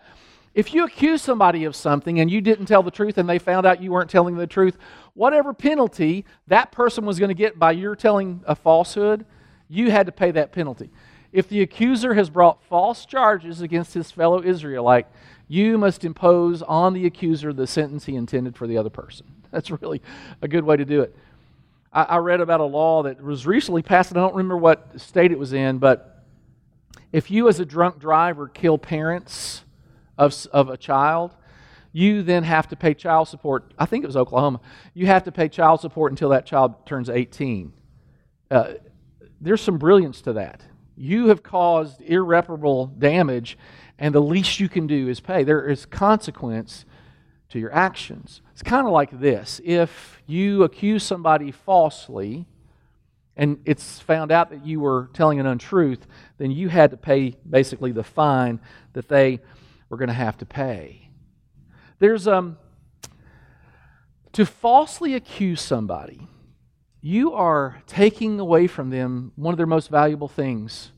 if 0.55 0.75
you 0.75 0.85
accuse 0.85 1.23
somebody 1.23 1.65
of 1.65 1.75
something 1.75 2.21
and 2.21 2.31
you 2.31 2.41
didn't 2.41 2.67
tell 2.67 2.83
the 2.83 2.91
truth 2.91 3.17
and 3.17 3.29
they 3.29 3.39
found 3.39 3.65
out 3.65 3.83
you 3.83 3.91
weren't 3.91 4.11
telling 4.11 4.37
the 4.37 4.47
truth, 4.47 4.77
whatever 5.15 5.55
penalty 5.55 6.27
that 6.49 6.73
person 6.73 7.07
was 7.07 7.19
going 7.19 7.31
to 7.31 7.35
get 7.35 7.59
by 7.59 7.73
your 7.73 7.97
telling 7.97 8.43
a 8.47 8.55
falsehood, 8.55 9.25
you 9.69 9.91
had 9.91 10.07
to 10.07 10.13
pay 10.13 10.31
that 10.31 10.53
penalty. 10.53 10.91
If 11.33 11.49
the 11.49 11.63
accuser 11.63 12.13
has 12.13 12.29
brought 12.29 12.63
false 12.65 13.07
charges 13.07 13.63
against 13.63 13.95
his 13.95 14.11
fellow 14.11 14.43
Israelite, 14.43 15.07
you 15.49 15.79
must 15.79 16.05
impose 16.05 16.61
on 16.61 16.93
the 16.93 17.07
accuser 17.07 17.55
the 17.55 17.67
sentence 17.67 18.05
he 18.05 18.15
intended 18.15 18.55
for 18.55 18.67
the 18.67 18.77
other 18.77 18.91
person. 18.91 19.27
That's 19.51 19.71
really 19.71 20.03
a 20.43 20.49
good 20.49 20.65
way 20.65 20.77
to 20.77 20.85
do 20.85 21.01
it. 21.01 21.17
I, 21.95 22.17
read 22.17 22.41
about 22.41 22.61
a 22.61 22.65
law 22.65 23.03
that 23.03 23.23
was 23.23 23.47
recently 23.47 23.83
passed, 23.83 24.13
and 24.13 24.19
I 24.19 24.23
don't 24.23 24.35
remember 24.35 24.57
what 24.57 24.99
state 24.99 25.31
it 25.31 25.39
was 25.39 25.53
in, 25.53 25.77
but 25.77 26.12
if 27.13 27.31
you, 27.31 27.49
as 27.49 27.61
a 27.61 27.65
drunk 27.65 27.99
driver, 27.99 28.49
kill 28.49 28.79
parents 28.79 29.65
of, 30.17 30.47
of 30.53 30.69
a 30.69 30.77
child, 30.77 31.35
you 31.93 32.23
then 32.23 32.43
have 32.45 32.69
to 32.69 32.77
pay 32.77 32.95
child 32.95 33.29
support. 33.29 33.75
I 33.79 33.85
think 33.87 34.03
it 34.03 34.07
was 34.07 34.17
Oklahoma. 34.17 34.61
You 34.95 35.07
have 35.07 35.25
to 35.25 35.33
pay 35.33 35.49
child 35.49 35.81
support 35.81 36.11
until 36.11 36.31
that 36.31 36.47
child 36.47 36.87
turns 36.87 37.11
18. 37.11 37.73
Uh, 38.51 38.75
there's 39.41 39.61
some 39.61 39.79
brilliance 39.79 40.23
to 40.23 40.33
that. 40.35 40.63
You 40.97 41.29
have 41.29 41.43
caused 41.43 42.01
irreparable 42.01 42.87
damage, 42.87 43.59
and 43.99 44.15
the 44.15 44.21
least 44.21 44.61
you 44.61 44.69
can 44.69 44.87
do 44.87 45.09
is 45.09 45.21
pay. 45.21 45.43
There 45.43 45.69
is 45.69 45.85
consequence 45.85 46.87
to 47.51 47.59
your 47.59 47.73
actions. 47.73 48.41
It's 48.53 48.63
kind 48.63 48.87
of 48.87 48.93
like 48.93 49.21
this 49.21 49.61
if 49.65 50.23
you 50.27 50.63
accuse 50.63 51.03
somebody 51.03 51.51
falsely, 51.51 52.47
and 53.37 53.59
it's 53.65 53.99
found 54.01 54.31
out 54.31 54.51
that 54.51 54.67
you 54.67 54.81
were 54.81 55.11
telling 55.15 55.41
an 55.41 55.47
untruth, 55.47 56.07
then 56.39 56.51
you 56.51 56.69
had 56.69 56.91
to 56.91 56.97
pay 56.97 57.35
basically 57.49 57.93
the 57.93 58.05
fine 58.05 58.61
that 58.93 59.09
they 59.09 59.41
were 59.89 59.97
going 59.97 60.09
to 60.09 60.15
have 60.15 60.37
to 60.39 60.47
pay. 60.47 61.09
There's 61.99 62.27
um 62.27 62.59
to 64.33 64.47
falsely 64.47 65.15
accuse 65.15 65.61
somebody, 65.61 66.27
you 67.03 67.35
are 67.35 67.83
taking 67.87 68.41
away 68.41 68.67
from 68.67 68.89
them 68.89 69.33
one 69.37 69.53
of 69.53 69.59
their 69.59 69.67
most 69.67 69.91
valuable 69.91 70.29
things. 70.29 70.93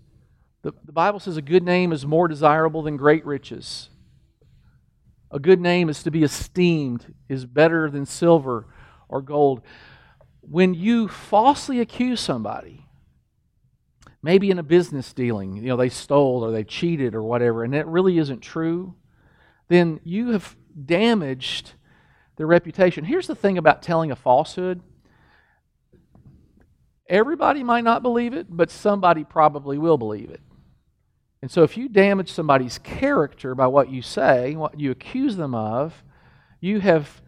The, 0.63 0.73
the 0.85 0.93
Bible 0.93 1.19
says 1.19 1.37
a 1.37 1.43
good 1.43 1.65
name 1.65 1.93
is 1.93 2.07
more 2.07 2.29
desirable 2.29 2.83
than 2.83 2.97
great 2.97 3.27
riches. 3.27 3.91
A 5.31 5.41
good 5.41 5.61
name 5.61 5.89
is 5.89 6.05
to 6.05 6.13
be 6.13 6.23
esteemed, 6.23 7.13
is 7.29 7.45
better 7.45 7.91
than 7.91 8.07
silver 8.07 8.67
or 9.09 9.21
gold 9.21 9.63
when 10.51 10.75
you 10.75 11.09
falsely 11.09 11.81
accuse 11.81 12.21
somebody, 12.21 12.87
maybe 14.23 14.51
in 14.51 14.59
a 14.59 14.63
business 14.63 15.13
dealing, 15.13 15.57
you 15.57 15.69
know, 15.69 15.77
they 15.77 15.89
stole 15.89 16.45
or 16.45 16.51
they 16.51 16.65
cheated 16.65 17.15
or 17.15 17.23
whatever, 17.23 17.65
and 17.65 17.75
it 17.75 17.87
really 17.87 18.19
isn't 18.19 18.41
true, 18.41 18.95
then 19.69 20.01
you 20.05 20.31
have 20.31 20.57
damaged 20.85 21.73
their 22.37 22.47
reputation. 22.47 23.05
Here's 23.05 23.27
the 23.27 23.35
thing 23.35 23.59
about 23.59 23.83
telling 23.83 24.11
a 24.11 24.17
falsehood 24.17 24.83
everybody 27.07 27.63
might 27.63 27.85
not 27.85 28.03
believe 28.03 28.33
it, 28.33 28.47
but 28.49 28.71
somebody 28.71 29.25
probably 29.25 29.77
will 29.77 29.99
believe 29.99 30.31
it. 30.31 30.41
And 31.43 31.51
so 31.51 31.63
if 31.63 31.77
you 31.77 31.91
damage 31.91 32.33
somebody's 32.33 32.79
character 32.79 33.55
by 33.55 33.67
what 33.67 33.91
you 33.91 34.01
say, 34.01 34.57
what 34.57 34.81
you 34.81 34.91
accuse 34.91 35.37
them 35.37 35.55
of, 35.55 36.03
you 36.61 36.81
have 36.81 37.21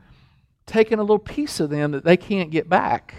taken 0.66 0.98
a 0.98 1.02
little 1.02 1.18
piece 1.18 1.60
of 1.60 1.70
them 1.70 1.92
that 1.92 2.04
they 2.04 2.16
can't 2.16 2.50
get 2.50 2.68
back. 2.68 3.14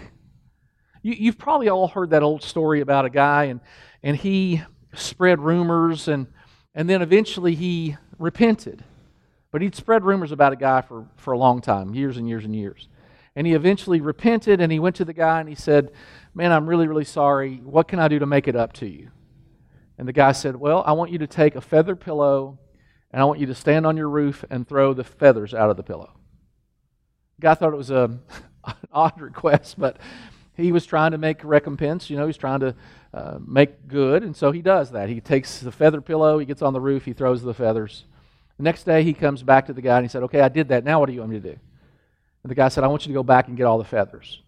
You, 1.02 1.26
have 1.26 1.38
probably 1.38 1.68
all 1.68 1.88
heard 1.88 2.10
that 2.10 2.22
old 2.22 2.42
story 2.42 2.80
about 2.80 3.06
a 3.06 3.10
guy, 3.10 3.44
and, 3.44 3.60
and 4.02 4.16
he 4.16 4.62
spread 4.94 5.40
rumors, 5.40 6.08
and, 6.08 6.26
and 6.74 6.88
then 6.88 7.00
eventually 7.00 7.54
he 7.54 7.96
repented. 8.18 8.84
But 9.50 9.62
he'd 9.62 9.74
spread 9.74 10.04
rumors 10.04 10.32
about 10.32 10.52
a 10.52 10.56
guy 10.56 10.82
for, 10.82 11.06
for 11.16 11.32
a 11.32 11.38
long 11.38 11.62
time, 11.62 11.94
years 11.94 12.18
and 12.18 12.28
years 12.28 12.44
and 12.44 12.54
years. 12.54 12.88
And 13.34 13.46
he 13.46 13.54
eventually 13.54 14.00
repented, 14.00 14.60
and 14.60 14.70
he 14.70 14.78
went 14.78 14.96
to 14.96 15.04
the 15.04 15.12
guy 15.14 15.40
and 15.40 15.48
he 15.48 15.54
said, 15.54 15.90
Man, 16.34 16.52
I'm 16.52 16.68
really, 16.68 16.86
really 16.86 17.04
sorry. 17.04 17.56
What 17.64 17.88
can 17.88 17.98
I 17.98 18.08
do 18.08 18.18
to 18.18 18.26
make 18.26 18.48
it 18.48 18.56
up 18.56 18.72
to 18.74 18.86
you? 18.86 19.10
And 19.96 20.06
the 20.06 20.12
guy 20.12 20.32
said, 20.32 20.56
Well, 20.56 20.82
I 20.86 20.92
want 20.92 21.12
you 21.12 21.18
to 21.18 21.26
take 21.26 21.54
a 21.54 21.60
feather 21.60 21.96
pillow, 21.96 22.58
and 23.12 23.22
I 23.22 23.24
want 23.24 23.38
you 23.38 23.46
to 23.46 23.54
stand 23.54 23.86
on 23.86 23.96
your 23.96 24.08
roof 24.08 24.44
and 24.50 24.68
throw 24.68 24.92
the 24.92 25.04
feathers 25.04 25.54
out 25.54 25.70
of 25.70 25.76
the 25.76 25.82
pillow 25.82 26.17
guy 27.40 27.54
thought 27.54 27.72
it 27.72 27.76
was 27.76 27.90
a, 27.90 28.10
an 28.64 28.74
odd 28.92 29.20
request, 29.20 29.78
but 29.78 29.98
he 30.56 30.72
was 30.72 30.84
trying 30.84 31.12
to 31.12 31.18
make 31.18 31.42
recompense. 31.44 32.10
You 32.10 32.16
know, 32.16 32.26
he's 32.26 32.36
trying 32.36 32.60
to 32.60 32.74
uh, 33.14 33.38
make 33.46 33.88
good, 33.88 34.22
and 34.22 34.36
so 34.36 34.50
he 34.50 34.62
does 34.62 34.90
that. 34.92 35.08
He 35.08 35.20
takes 35.20 35.60
the 35.60 35.72
feather 35.72 36.00
pillow, 36.00 36.38
he 36.38 36.46
gets 36.46 36.62
on 36.62 36.72
the 36.72 36.80
roof, 36.80 37.04
he 37.04 37.12
throws 37.12 37.42
the 37.42 37.54
feathers. 37.54 38.04
The 38.58 38.64
next 38.64 38.84
day, 38.84 39.04
he 39.04 39.14
comes 39.14 39.42
back 39.42 39.66
to 39.66 39.72
the 39.72 39.80
guy 39.80 39.96
and 39.98 40.04
he 40.04 40.08
said, 40.08 40.24
Okay, 40.24 40.40
I 40.40 40.48
did 40.48 40.68
that. 40.68 40.84
Now 40.84 41.00
what 41.00 41.06
do 41.06 41.12
you 41.12 41.20
want 41.20 41.32
me 41.32 41.40
to 41.40 41.52
do? 41.54 41.58
And 42.42 42.50
the 42.50 42.54
guy 42.54 42.68
said, 42.68 42.84
I 42.84 42.88
want 42.88 43.06
you 43.06 43.12
to 43.12 43.18
go 43.18 43.22
back 43.22 43.48
and 43.48 43.56
get 43.56 43.64
all 43.64 43.78
the 43.78 43.84
feathers. 43.84 44.42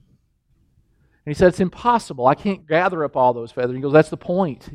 And 1.25 1.35
he 1.35 1.38
said, 1.38 1.49
It's 1.49 1.61
impossible. 1.61 2.26
I 2.26 2.35
can't 2.35 2.66
gather 2.66 3.04
up 3.04 3.16
all 3.16 3.32
those 3.32 3.52
feathers. 3.52 3.76
He 3.76 3.82
goes, 3.82 3.92
That's 3.92 4.11
the 4.11 4.16
point. 4.16 4.68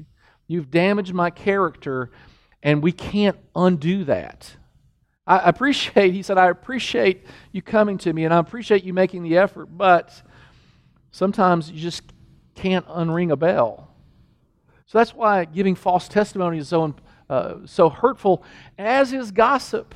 You've 0.48 0.72
damaged 0.72 1.14
my 1.14 1.32
character, 1.32 2.12
and 2.64 2.82
we 2.82 2.92
can't 2.92 3.38
undo 3.56 4.06
that. 4.06 4.56
I 5.28 5.50
appreciate, 5.50 6.14
he 6.14 6.22
said, 6.22 6.38
I 6.38 6.50
appreciate 6.50 7.26
you 7.52 7.62
coming 7.62 7.98
to 8.00 8.14
me 8.14 8.26
and 8.26 8.34
I 8.34 8.38
appreciate 8.38 8.84
you 8.84 8.94
making 8.94 9.24
the 9.24 9.38
effort, 9.38 9.66
but 9.66 10.22
sometimes 11.12 11.72
you 11.72 11.80
just 11.80 12.04
can't 12.54 12.88
unring 12.88 13.32
a 13.32 13.36
bell. 13.36 13.90
So 14.86 15.00
that's 15.00 15.16
why 15.16 15.46
giving 15.46 15.74
false 15.74 16.08
testimony 16.08 16.60
is 16.60 16.68
so, 16.68 16.96
uh, 17.28 17.56
so 17.66 17.90
hurtful, 17.90 18.44
as 18.78 19.14
is 19.14 19.32
gossip. 19.32 19.96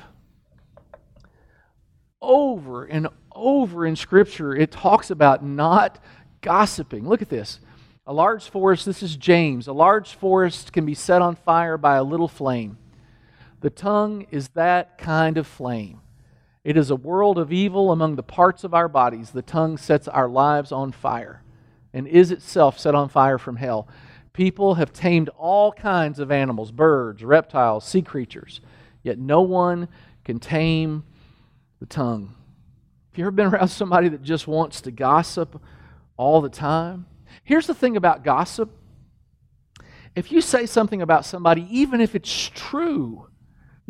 Over 2.20 2.84
and 2.84 3.08
over 3.32 3.86
in 3.86 3.94
Scripture, 3.94 4.54
it 4.54 4.72
talks 4.72 5.10
about 5.10 5.44
not 5.44 6.02
gossiping. 6.40 7.08
Look 7.08 7.22
at 7.22 7.28
this. 7.28 7.60
A 8.06 8.12
large 8.12 8.50
forest, 8.50 8.84
this 8.84 9.02
is 9.02 9.14
James, 9.14 9.68
a 9.68 9.72
large 9.72 10.14
forest 10.14 10.72
can 10.72 10.84
be 10.84 10.94
set 10.94 11.22
on 11.22 11.36
fire 11.36 11.78
by 11.78 11.96
a 11.96 12.02
little 12.02 12.26
flame. 12.26 12.76
The 13.60 13.70
tongue 13.70 14.26
is 14.30 14.48
that 14.50 14.98
kind 14.98 15.36
of 15.36 15.46
flame. 15.46 16.00
It 16.64 16.76
is 16.76 16.90
a 16.90 16.96
world 16.96 17.38
of 17.38 17.52
evil 17.52 17.92
among 17.92 18.16
the 18.16 18.22
parts 18.22 18.64
of 18.64 18.74
our 18.74 18.88
bodies. 18.88 19.30
The 19.30 19.42
tongue 19.42 19.76
sets 19.78 20.08
our 20.08 20.28
lives 20.28 20.72
on 20.72 20.92
fire 20.92 21.42
and 21.92 22.06
is 22.06 22.30
itself 22.30 22.78
set 22.78 22.94
on 22.94 23.08
fire 23.08 23.38
from 23.38 23.56
hell. 23.56 23.88
People 24.32 24.74
have 24.74 24.92
tamed 24.92 25.28
all 25.36 25.72
kinds 25.72 26.18
of 26.18 26.30
animals 26.30 26.70
birds, 26.70 27.24
reptiles, 27.24 27.84
sea 27.84 28.02
creatures, 28.02 28.60
yet 29.02 29.18
no 29.18 29.40
one 29.40 29.88
can 30.24 30.38
tame 30.38 31.04
the 31.80 31.86
tongue. 31.86 32.34
Have 33.10 33.18
you 33.18 33.24
ever 33.24 33.30
been 33.30 33.46
around 33.46 33.68
somebody 33.68 34.08
that 34.08 34.22
just 34.22 34.46
wants 34.46 34.82
to 34.82 34.90
gossip 34.90 35.60
all 36.16 36.40
the 36.40 36.48
time? 36.48 37.06
Here's 37.42 37.66
the 37.66 37.74
thing 37.74 37.96
about 37.96 38.22
gossip 38.22 38.70
if 40.16 40.32
you 40.32 40.40
say 40.40 40.66
something 40.66 41.02
about 41.02 41.24
somebody, 41.24 41.66
even 41.70 42.00
if 42.00 42.14
it's 42.14 42.50
true, 42.54 43.28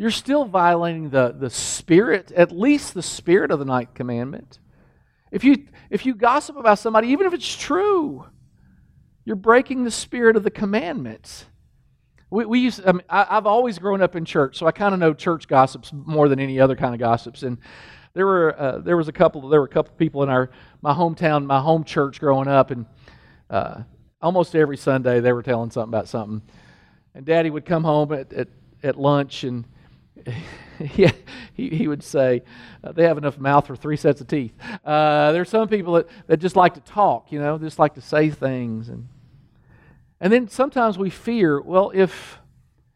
you're 0.01 0.09
still 0.09 0.45
violating 0.45 1.11
the, 1.11 1.31
the 1.37 1.51
spirit, 1.51 2.31
at 2.31 2.51
least 2.51 2.95
the 2.95 3.03
spirit 3.03 3.51
of 3.51 3.59
the 3.59 3.65
ninth 3.65 3.93
commandment. 3.93 4.57
If 5.29 5.43
you, 5.43 5.67
if 5.91 6.07
you 6.07 6.15
gossip 6.15 6.57
about 6.57 6.79
somebody, 6.79 7.09
even 7.09 7.27
if 7.27 7.35
it's 7.35 7.55
true, 7.55 8.25
you're 9.25 9.35
breaking 9.35 9.83
the 9.83 9.91
spirit 9.91 10.35
of 10.35 10.41
the 10.43 10.49
commandments. 10.49 11.45
We, 12.31 12.45
we 12.45 12.59
used, 12.61 12.81
I 12.83 12.93
mean, 12.93 13.03
I, 13.11 13.25
have 13.25 13.45
always 13.45 13.77
grown 13.77 14.01
up 14.01 14.15
in 14.15 14.25
church, 14.25 14.57
so 14.57 14.65
I 14.65 14.71
kind 14.71 14.95
of 14.95 14.99
know 14.99 15.13
church 15.13 15.47
gossips 15.47 15.93
more 15.93 16.27
than 16.27 16.39
any 16.39 16.59
other 16.59 16.75
kind 16.75 16.95
of 16.95 16.99
gossips. 16.99 17.43
And 17.43 17.59
there 18.15 18.25
were 18.25 18.59
uh, 18.59 18.77
there 18.79 18.97
was 18.97 19.07
a 19.07 19.13
couple 19.13 19.49
there 19.49 19.59
were 19.59 19.67
a 19.67 19.69
couple 19.69 19.93
people 19.97 20.23
in 20.23 20.29
our 20.29 20.49
my 20.81 20.95
hometown, 20.95 21.45
my 21.45 21.59
home 21.59 21.83
church 21.83 22.19
growing 22.19 22.47
up, 22.47 22.71
and 22.71 22.87
uh, 23.51 23.83
almost 24.19 24.55
every 24.55 24.77
Sunday 24.77 25.19
they 25.19 25.31
were 25.31 25.43
telling 25.43 25.69
something 25.69 25.93
about 25.93 26.07
something. 26.07 26.41
And 27.13 27.23
Daddy 27.23 27.51
would 27.51 27.65
come 27.65 27.83
home 27.83 28.11
at, 28.13 28.33
at, 28.33 28.47
at 28.81 28.99
lunch 28.99 29.43
and 29.43 29.63
he, 30.79 31.07
he, 31.53 31.69
he 31.69 31.87
would 31.87 32.03
say, 32.03 32.43
uh, 32.83 32.91
they 32.91 33.03
have 33.03 33.17
enough 33.17 33.37
mouth 33.37 33.67
for 33.67 33.75
three 33.75 33.97
sets 33.97 34.21
of 34.21 34.27
teeth. 34.27 34.53
Uh, 34.85 35.31
there 35.31 35.41
are 35.41 35.45
some 35.45 35.67
people 35.67 35.93
that, 35.93 36.07
that 36.27 36.37
just 36.37 36.55
like 36.55 36.73
to 36.75 36.81
talk, 36.81 37.31
you 37.31 37.39
know, 37.39 37.57
just 37.57 37.79
like 37.79 37.95
to 37.95 38.01
say 38.01 38.29
things. 38.29 38.89
And, 38.89 39.07
and 40.19 40.31
then 40.31 40.47
sometimes 40.47 40.97
we 40.97 41.09
fear, 41.09 41.61
well, 41.61 41.91
if, 41.93 42.39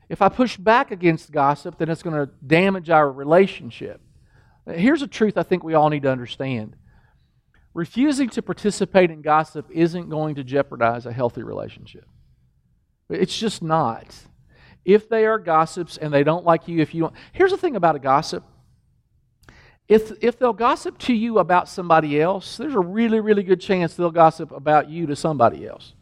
if 0.10 0.22
I 0.22 0.30
push 0.30 0.58
back 0.58 0.92
against 0.92 1.32
gossip, 1.32 1.78
then 1.78 1.90
it's 1.90 2.04
going 2.04 2.16
to 2.16 2.32
damage 2.46 2.90
our 2.90 3.12
relationship. 3.12 4.02
Here's 4.68 5.02
a 5.02 5.08
truth 5.08 5.38
I 5.38 5.44
think 5.44 5.64
we 5.64 5.74
all 5.74 5.90
need 5.90 6.04
to 6.04 6.12
understand 6.12 6.76
refusing 7.76 8.30
to 8.30 8.42
participate 8.42 9.12
in 9.12 9.22
gossip 9.22 9.68
isn't 9.70 10.10
going 10.10 10.34
to 10.36 10.44
jeopardize 10.44 11.06
a 11.06 11.12
healthy 11.12 11.44
relationship. 11.44 12.08
It's 13.10 13.38
just 13.38 13.62
not 13.62 14.08
if 14.86 15.10
they 15.10 15.26
are 15.26 15.40
gossips 15.40 15.98
and 15.98 16.14
they 16.14 16.24
don't 16.24 16.46
like 16.46 16.68
you, 16.68 16.80
if 16.80 16.94
you 16.94 17.02
don't. 17.02 17.14
Here's 17.34 17.52
the 17.52 17.58
thing 17.58 17.76
about 17.76 17.96
a 17.96 18.00
gossip 18.00 18.44
if, 19.88 20.12
if 20.22 20.40
they'll 20.40 20.54
gossip 20.54 20.98
to 21.00 21.14
you 21.14 21.38
about 21.38 21.70
somebody 21.70 22.20
else, 22.20 22.58
there's 22.58 22.74
a 22.74 22.80
really, 22.80 23.20
really 23.20 23.44
good 23.44 23.62
chance 23.62 23.94
they'll 23.94 24.10
gossip 24.10 24.52
about 24.52 24.90
you 24.90 25.06
to 25.08 25.16
somebody 25.16 25.68
else. 25.68 25.94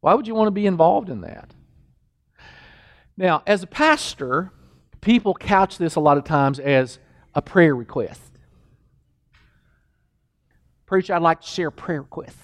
Why 0.00 0.14
would 0.14 0.28
you 0.28 0.34
want 0.34 0.46
to 0.46 0.52
be 0.52 0.66
involved 0.66 1.10
in 1.10 1.22
that? 1.22 1.52
Now, 3.16 3.42
as 3.46 3.62
a 3.62 3.66
pastor, 3.66 4.52
people 5.00 5.34
couch 5.34 5.76
this 5.76 5.96
a 5.96 6.00
lot 6.00 6.18
of 6.18 6.24
times 6.24 6.60
as 6.60 6.98
a 7.34 7.42
prayer 7.42 7.74
request. 7.74 8.22
Preacher, 10.86 11.14
I'd 11.14 11.22
like 11.22 11.40
to 11.40 11.46
share 11.46 11.68
a 11.68 11.72
prayer 11.72 12.02
request. 12.02 12.38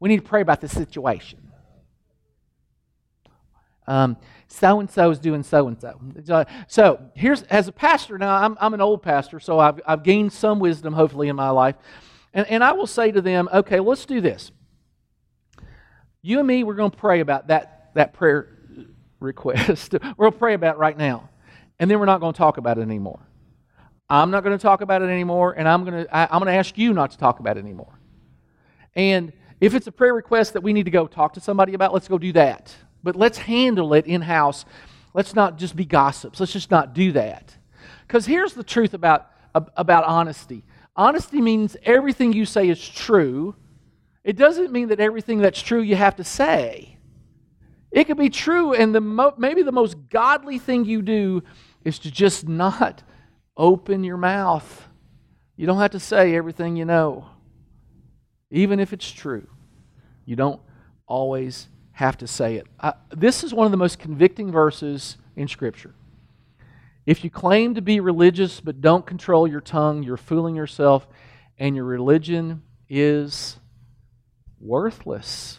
We 0.00 0.08
need 0.08 0.22
to 0.22 0.28
pray 0.28 0.40
about 0.40 0.60
this 0.60 0.72
situation 0.72 1.51
so 4.46 4.80
and 4.80 4.90
so 4.90 5.10
is 5.10 5.18
doing 5.18 5.42
so 5.42 5.68
and 5.68 5.80
so. 5.80 6.44
So 6.68 7.00
here's 7.14 7.42
as 7.44 7.68
a 7.68 7.72
pastor 7.72 8.18
now. 8.18 8.36
I'm, 8.36 8.56
I'm 8.60 8.74
an 8.74 8.80
old 8.80 9.02
pastor, 9.02 9.40
so 9.40 9.58
I've, 9.58 9.80
I've 9.86 10.02
gained 10.02 10.32
some 10.32 10.58
wisdom 10.58 10.92
hopefully 10.92 11.28
in 11.28 11.36
my 11.36 11.50
life, 11.50 11.76
and 12.32 12.46
and 12.48 12.62
I 12.62 12.72
will 12.72 12.86
say 12.86 13.10
to 13.10 13.20
them, 13.20 13.48
okay, 13.52 13.80
let's 13.80 14.06
do 14.06 14.20
this. 14.20 14.52
You 16.22 16.38
and 16.38 16.46
me, 16.46 16.62
we're 16.64 16.74
going 16.74 16.90
to 16.90 16.96
pray 16.96 17.20
about 17.20 17.48
that 17.48 17.90
that 17.94 18.12
prayer 18.12 18.48
request. 19.20 19.90
to 19.92 20.32
pray 20.38 20.54
about 20.54 20.76
it 20.76 20.78
right 20.78 20.96
now, 20.96 21.28
and 21.78 21.90
then 21.90 21.98
we're 21.98 22.06
not 22.06 22.20
going 22.20 22.32
to 22.32 22.38
talk 22.38 22.58
about 22.58 22.78
it 22.78 22.82
anymore. 22.82 23.20
I'm 24.08 24.30
not 24.30 24.44
going 24.44 24.56
to 24.56 24.62
talk 24.62 24.82
about 24.82 25.02
it 25.02 25.06
anymore, 25.06 25.54
and 25.56 25.66
I'm 25.66 25.84
going 25.84 26.04
to 26.04 26.16
I, 26.16 26.24
I'm 26.24 26.40
going 26.40 26.52
to 26.52 26.58
ask 26.58 26.78
you 26.78 26.92
not 26.92 27.10
to 27.12 27.18
talk 27.18 27.40
about 27.40 27.56
it 27.56 27.60
anymore. 27.60 27.98
And 28.94 29.32
If 29.62 29.74
it's 29.76 29.86
a 29.86 29.92
prayer 29.92 30.12
request 30.12 30.54
that 30.54 30.64
we 30.64 30.72
need 30.72 30.86
to 30.86 30.90
go 30.90 31.06
talk 31.06 31.34
to 31.34 31.40
somebody 31.40 31.74
about, 31.74 31.92
let's 31.92 32.08
go 32.08 32.18
do 32.18 32.32
that. 32.32 32.74
But 33.02 33.16
let's 33.16 33.38
handle 33.38 33.94
it 33.94 34.06
in 34.06 34.22
house. 34.22 34.64
Let's 35.14 35.34
not 35.34 35.58
just 35.58 35.76
be 35.76 35.84
gossips. 35.84 36.40
Let's 36.40 36.52
just 36.52 36.70
not 36.70 36.94
do 36.94 37.12
that. 37.12 37.56
Because 38.06 38.26
here's 38.26 38.54
the 38.54 38.64
truth 38.64 38.94
about, 38.94 39.30
about 39.54 40.04
honesty 40.04 40.64
honesty 40.96 41.40
means 41.40 41.76
everything 41.84 42.32
you 42.32 42.44
say 42.44 42.68
is 42.68 42.86
true. 42.86 43.54
It 44.24 44.36
doesn't 44.36 44.72
mean 44.72 44.88
that 44.88 45.00
everything 45.00 45.38
that's 45.38 45.60
true 45.60 45.80
you 45.80 45.96
have 45.96 46.16
to 46.16 46.24
say. 46.24 46.96
It 47.90 48.04
could 48.04 48.16
be 48.16 48.30
true, 48.30 48.72
and 48.72 48.94
the 48.94 49.00
mo- 49.00 49.34
maybe 49.36 49.62
the 49.62 49.72
most 49.72 49.96
godly 50.08 50.58
thing 50.58 50.84
you 50.84 51.02
do 51.02 51.42
is 51.84 51.98
to 52.00 52.10
just 52.10 52.48
not 52.48 53.02
open 53.56 54.04
your 54.04 54.16
mouth. 54.16 54.88
You 55.56 55.66
don't 55.66 55.78
have 55.78 55.90
to 55.90 56.00
say 56.00 56.34
everything 56.34 56.76
you 56.76 56.84
know, 56.84 57.26
even 58.50 58.80
if 58.80 58.92
it's 58.92 59.10
true. 59.10 59.46
You 60.24 60.36
don't 60.36 60.60
always 61.06 61.68
have 61.92 62.16
to 62.18 62.26
say 62.26 62.56
it. 62.56 62.66
I, 62.80 62.94
this 63.10 63.44
is 63.44 63.52
one 63.54 63.66
of 63.66 63.70
the 63.70 63.76
most 63.76 63.98
convicting 63.98 64.50
verses 64.50 65.16
in 65.36 65.48
Scripture. 65.48 65.94
If 67.04 67.24
you 67.24 67.30
claim 67.30 67.74
to 67.74 67.82
be 67.82 68.00
religious 68.00 68.60
but 68.60 68.80
don't 68.80 69.04
control 69.04 69.48
your 69.48 69.60
tongue, 69.60 70.02
you're 70.02 70.16
fooling 70.16 70.54
yourself, 70.54 71.06
and 71.58 71.74
your 71.74 71.84
religion 71.84 72.62
is 72.88 73.58
worthless. 74.60 75.58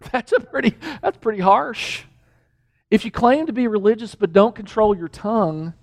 That's 0.12 0.32
a 0.32 0.40
pretty 0.40 0.74
that's 1.02 1.16
pretty 1.16 1.40
harsh. 1.40 2.04
If 2.90 3.04
you 3.04 3.10
claim 3.10 3.46
to 3.46 3.52
be 3.52 3.66
religious 3.66 4.14
but 4.14 4.32
don't 4.32 4.54
control 4.54 4.96
your 4.96 5.08
tongue, 5.08 5.74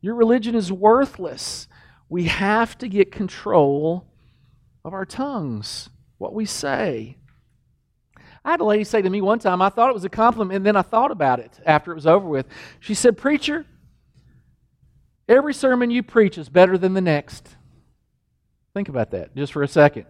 your 0.00 0.14
religion 0.14 0.54
is 0.54 0.72
worthless. 0.72 1.68
We 2.08 2.24
have 2.24 2.78
to 2.78 2.88
get 2.88 3.12
control 3.12 4.06
of 4.84 4.94
our 4.94 5.04
tongues, 5.04 5.90
what 6.18 6.34
we 6.34 6.46
say. 6.46 7.16
I 8.44 8.50
had 8.50 8.60
a 8.60 8.64
lady 8.64 8.84
say 8.84 9.00
to 9.00 9.08
me 9.08 9.22
one 9.22 9.38
time, 9.38 9.62
I 9.62 9.70
thought 9.70 9.88
it 9.88 9.94
was 9.94 10.04
a 10.04 10.10
compliment, 10.10 10.56
and 10.56 10.66
then 10.66 10.76
I 10.76 10.82
thought 10.82 11.10
about 11.10 11.40
it 11.40 11.58
after 11.64 11.92
it 11.92 11.94
was 11.94 12.06
over 12.06 12.28
with. 12.28 12.46
She 12.78 12.92
said, 12.92 13.16
Preacher, 13.16 13.64
every 15.26 15.54
sermon 15.54 15.90
you 15.90 16.02
preach 16.02 16.36
is 16.36 16.50
better 16.50 16.76
than 16.76 16.92
the 16.92 17.00
next. 17.00 17.48
Think 18.74 18.90
about 18.90 19.12
that 19.12 19.34
just 19.34 19.52
for 19.52 19.62
a 19.62 19.68
second. 19.68 20.04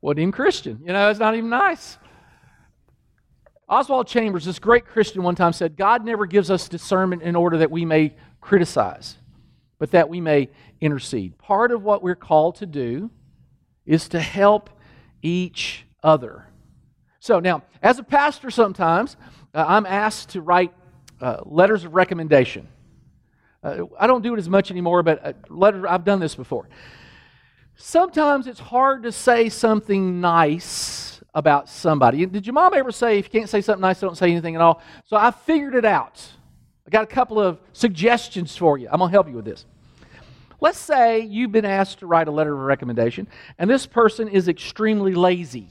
Wasn't 0.00 0.20
even 0.20 0.32
Christian. 0.32 0.80
You 0.82 0.92
know, 0.92 1.10
it's 1.10 1.20
not 1.20 1.34
even 1.34 1.50
nice. 1.50 1.98
Oswald 3.68 4.06
Chambers, 4.06 4.44
this 4.44 4.60
great 4.60 4.86
Christian, 4.86 5.24
one 5.24 5.34
time 5.34 5.52
said, 5.52 5.76
God 5.76 6.04
never 6.04 6.24
gives 6.24 6.50
us 6.50 6.68
discernment 6.68 7.22
in 7.22 7.34
order 7.34 7.58
that 7.58 7.70
we 7.70 7.84
may 7.84 8.14
criticize, 8.40 9.16
but 9.78 9.90
that 9.90 10.08
we 10.08 10.20
may 10.20 10.48
intercede. 10.80 11.36
Part 11.36 11.72
of 11.72 11.82
what 11.82 12.02
we're 12.02 12.14
called 12.14 12.54
to 12.56 12.66
do 12.66 13.10
is 13.86 14.08
to 14.08 14.20
help 14.20 14.70
each 15.22 15.84
other. 16.02 16.46
So 17.20 17.40
now, 17.40 17.62
as 17.82 17.98
a 17.98 18.02
pastor, 18.02 18.50
sometimes 18.50 19.16
uh, 19.54 19.64
I'm 19.66 19.86
asked 19.86 20.30
to 20.30 20.40
write 20.40 20.72
uh, 21.20 21.38
letters 21.44 21.84
of 21.84 21.94
recommendation. 21.94 22.68
Uh, 23.62 23.84
I 23.98 24.06
don't 24.06 24.22
do 24.22 24.34
it 24.34 24.38
as 24.38 24.48
much 24.48 24.70
anymore, 24.70 25.02
but 25.02 25.24
uh, 25.24 25.32
letter, 25.48 25.88
I've 25.88 26.04
done 26.04 26.20
this 26.20 26.34
before. 26.34 26.68
Sometimes 27.74 28.46
it's 28.46 28.60
hard 28.60 29.02
to 29.02 29.12
say 29.12 29.48
something 29.48 30.20
nice 30.20 31.20
about 31.34 31.68
somebody. 31.68 32.24
Did 32.26 32.46
your 32.46 32.54
mom 32.54 32.72
ever 32.74 32.90
say, 32.90 33.18
if 33.18 33.26
you 33.26 33.40
can't 33.40 33.50
say 33.50 33.60
something 33.60 33.82
nice, 33.82 34.00
don't 34.00 34.16
say 34.16 34.30
anything 34.30 34.54
at 34.54 34.62
all? 34.62 34.82
So 35.04 35.16
I 35.16 35.30
figured 35.30 35.74
it 35.74 35.84
out. 35.84 36.24
I 36.86 36.90
got 36.90 37.02
a 37.02 37.06
couple 37.08 37.40
of 37.40 37.58
suggestions 37.72 38.56
for 38.56 38.78
you. 38.78 38.88
I'm 38.90 38.98
going 38.98 39.10
to 39.10 39.12
help 39.12 39.28
you 39.28 39.34
with 39.34 39.44
this. 39.44 39.66
Let's 40.60 40.78
say 40.78 41.20
you've 41.20 41.52
been 41.52 41.64
asked 41.64 41.98
to 41.98 42.06
write 42.06 42.28
a 42.28 42.30
letter 42.30 42.52
of 42.52 42.60
recommendation, 42.60 43.28
and 43.58 43.68
this 43.68 43.86
person 43.86 44.28
is 44.28 44.48
extremely 44.48 45.14
lazy. 45.14 45.68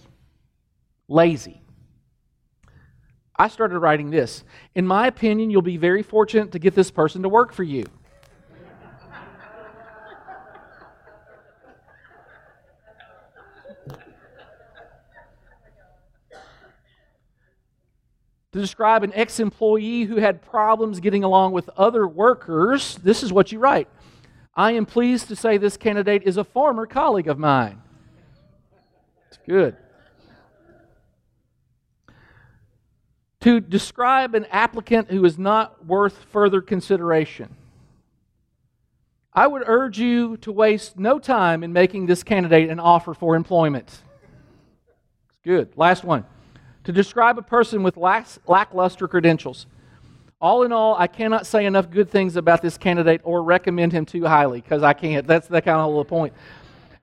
Lazy. 1.08 1.62
I 3.36 3.48
started 3.48 3.80
writing 3.80 4.12
this. 4.12 4.44
In 4.76 4.88
my 4.88 5.08
opinion, 5.08 5.50
you'll 5.50 5.62
be 5.62 5.78
very 5.78 6.04
fortunate 6.04 6.52
to 6.54 6.60
get 6.60 6.76
this 6.76 6.92
person 6.92 7.24
to 7.24 7.30
work 7.30 7.52
for 7.52 7.64
you. 7.64 7.86
to 18.56 18.62
describe 18.62 19.04
an 19.04 19.12
ex 19.14 19.42
employee 19.42 20.04
who 20.04 20.16
had 20.16 20.42
problems 20.42 21.02
getting 21.02 21.26
along 21.26 21.52
with 21.52 21.70
other 21.76 22.08
workers, 22.08 22.96
this 23.04 23.22
is 23.22 23.34
what 23.34 23.52
you 23.52 23.60
write 23.60 23.90
I 24.56 24.72
am 24.72 24.86
pleased 24.86 25.28
to 25.28 25.36
say 25.36 25.58
this 25.58 25.76
candidate 25.76 26.24
is 26.24 26.38
a 26.38 26.44
former 26.44 26.86
colleague 26.86 27.28
of 27.28 27.38
mine. 27.38 27.82
It's 29.28 29.40
good. 29.46 29.76
To 33.42 33.60
describe 33.60 34.34
an 34.34 34.46
applicant 34.46 35.12
who 35.12 35.24
is 35.26 35.38
not 35.38 35.86
worth 35.86 36.26
further 36.32 36.62
consideration. 36.62 37.56
I 39.34 39.48
would 39.48 39.64
urge 39.66 40.00
you 40.00 40.38
to 40.38 40.52
waste 40.52 40.98
no 40.98 41.20
time 41.20 41.62
in 41.62 41.74
making 41.74 42.06
this 42.06 42.24
candidate 42.24 42.70
an 42.70 42.80
offer 42.80 43.14
for 43.14 43.36
employment. 43.36 43.90
It's 45.28 45.40
good. 45.44 45.74
Last 45.76 46.06
one. 46.06 46.26
To 46.86 46.94
describe 46.94 47.38
a 47.38 47.42
person 47.42 47.84
with 47.84 47.98
lackluster 47.98 49.10
credentials. 49.10 49.66
All 50.42 50.64
in 50.64 50.72
all, 50.72 50.96
I 50.96 51.08
cannot 51.08 51.48
say 51.48 51.66
enough 51.66 51.90
good 51.90 52.10
things 52.10 52.36
about 52.36 52.62
this 52.62 52.78
candidate 52.78 53.22
or 53.24 53.42
recommend 53.42 53.94
him 53.94 54.06
too 54.06 54.26
highly 54.26 54.62
because 54.62 54.84
I 54.84 54.94
can't. 54.94 55.26
That's 55.26 55.48
the 55.48 55.62
kind 55.62 55.80
of 55.80 55.96
the 55.96 56.04
point. 56.04 56.34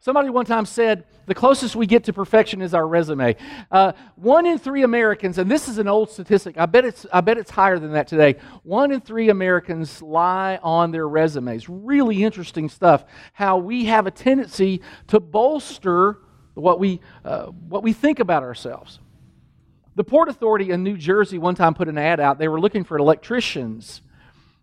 Somebody 0.00 0.30
one 0.30 0.44
time 0.44 0.66
said, 0.66 1.04
the 1.26 1.34
closest 1.34 1.76
we 1.76 1.86
get 1.86 2.04
to 2.04 2.12
perfection 2.12 2.60
is 2.60 2.74
our 2.74 2.86
resume. 2.86 3.36
Uh, 3.70 3.92
one 4.16 4.46
in 4.46 4.58
three 4.58 4.82
Americans, 4.82 5.38
and 5.38 5.48
this 5.48 5.68
is 5.68 5.78
an 5.78 5.86
old 5.86 6.10
statistic, 6.10 6.58
I 6.58 6.66
bet, 6.66 6.84
it's, 6.84 7.06
I 7.12 7.20
bet 7.20 7.38
it's 7.38 7.52
higher 7.52 7.78
than 7.78 7.92
that 7.92 8.08
today. 8.08 8.34
One 8.64 8.90
in 8.90 9.00
three 9.00 9.28
Americans 9.28 10.02
lie 10.02 10.58
on 10.62 10.90
their 10.90 11.08
resumes. 11.08 11.68
Really 11.68 12.24
interesting 12.24 12.68
stuff. 12.68 13.04
How 13.32 13.58
we 13.58 13.84
have 13.84 14.08
a 14.08 14.10
tendency 14.10 14.82
to 15.06 15.20
bolster 15.20 16.18
what 16.54 16.80
we, 16.80 17.00
uh, 17.24 17.46
what 17.46 17.84
we 17.84 17.92
think 17.92 18.18
about 18.18 18.42
ourselves. 18.42 18.98
The 19.94 20.04
Port 20.04 20.28
Authority 20.28 20.70
in 20.70 20.82
New 20.82 20.96
Jersey 20.96 21.38
one 21.38 21.54
time 21.54 21.74
put 21.74 21.88
an 21.88 21.98
ad 21.98 22.18
out. 22.18 22.38
They 22.38 22.48
were 22.48 22.60
looking 22.60 22.84
for 22.84 22.96
electricians. 22.96 24.00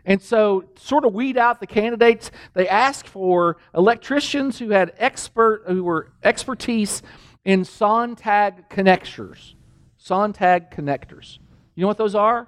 And 0.06 0.22
so, 0.22 0.64
sort 0.76 1.06
of 1.06 1.14
weed 1.14 1.38
out 1.38 1.60
the 1.60 1.68
candidates, 1.68 2.32
they 2.54 2.68
asked 2.68 3.08
for 3.08 3.58
electricians 3.76 4.58
who 4.58 4.70
had 4.70 4.94
expert, 4.98 5.64
who 5.68 5.84
were 5.84 6.12
expertise 6.24 7.04
in 7.46 7.64
Sontag 7.64 8.70
connectors. 8.70 9.54
Sontag 9.98 10.72
connectors. 10.72 11.38
You 11.76 11.82
know 11.82 11.88
what 11.88 11.98
those 11.98 12.16
are? 12.16 12.48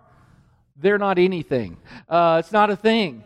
They're 0.76 0.98
not 0.98 1.20
anything. 1.20 1.78
Uh, 2.10 2.38
it's 2.40 2.52
not 2.52 2.72
a 2.72 2.76
thing. 2.76 3.24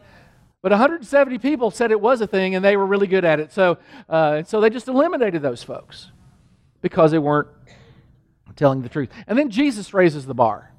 But 0.61 0.71
170 0.71 1.37
people 1.37 1.71
said 1.71 1.91
it 1.91 2.01
was 2.01 2.21
a 2.21 2.27
thing, 2.27 2.55
and 2.55 2.65
they 2.65 2.75
were 2.75 2.85
really 2.85 3.07
good 3.07 3.23
at 3.23 3.39
it. 3.39 3.53
So, 3.53 3.77
uh, 4.09 4.43
so 4.43 4.59
they 4.59 4.69
just 4.69 4.87
eliminated 4.87 5.41
those 5.41 5.63
folks 5.63 6.11
because 6.81 7.11
they 7.11 7.19
weren't 7.19 7.47
telling 8.55 8.81
the 8.81 8.89
truth. 8.89 9.09
And 9.27 9.37
then 9.37 9.49
Jesus 9.49 9.93
raises 9.93 10.25
the 10.25 10.33
bar. 10.33 10.71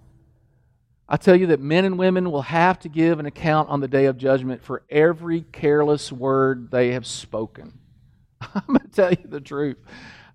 I 1.09 1.17
tell 1.17 1.37
you 1.37 1.49
that 1.49 1.61
men 1.61 1.85
and 1.85 1.99
women 1.99 2.33
will 2.33 2.43
have 2.43 2.81
to 2.81 2.89
give 2.89 3.21
an 3.21 3.27
account 3.27 3.69
on 3.69 3.81
the 3.81 3.89
day 3.89 4.07
of 4.07 4.19
judgment 4.19 4.63
for 4.63 4.83
every 4.91 5.43
careless 5.53 6.11
word 6.11 6.71
they 6.71 6.93
have 6.93 7.07
spoken. 7.07 7.79
I'm 8.41 8.63
going 8.67 8.81
to 8.81 8.89
tell 8.89 9.11
you 9.11 9.25
the 9.25 9.41
truth. 9.41 9.77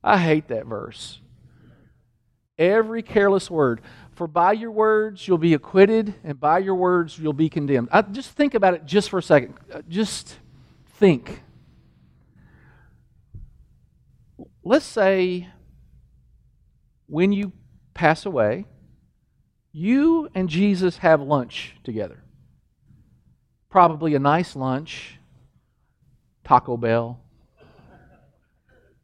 I 0.04 0.18
hate 0.18 0.48
that 0.48 0.66
verse. 0.66 1.20
Every 2.58 3.04
careless 3.04 3.52
word. 3.52 3.82
For 4.14 4.28
by 4.28 4.54
your 4.54 4.72
words 4.72 5.28
you'll 5.28 5.38
be 5.38 5.54
acquitted, 5.54 6.14
and 6.24 6.40
by 6.40 6.60
your 6.60 6.76
words 6.76 7.18
you'll 7.18 7.34
be 7.34 7.50
condemned. 7.50 7.90
I, 7.92 8.02
just 8.04 8.32
think 8.32 8.54
about 8.54 8.74
it 8.74 8.86
just 8.86 9.10
for 9.10 9.18
a 9.18 9.24
second. 9.24 9.56
Uh, 9.74 9.82
just 9.90 10.38
think. 11.00 11.42
Let's 14.64 14.86
say 14.86 15.50
when 17.12 17.34
you 17.34 17.52
pass 17.94 18.26
away, 18.26 18.64
you 19.74 20.30
and 20.34 20.48
Jesus 20.48 21.00
have 21.00 21.20
lunch 21.20 21.76
together. 21.84 22.24
Probably 23.70 24.16
a 24.16 24.20
nice 24.20 24.56
lunch, 24.56 25.20
Taco 26.46 26.78
Bell, 26.78 27.20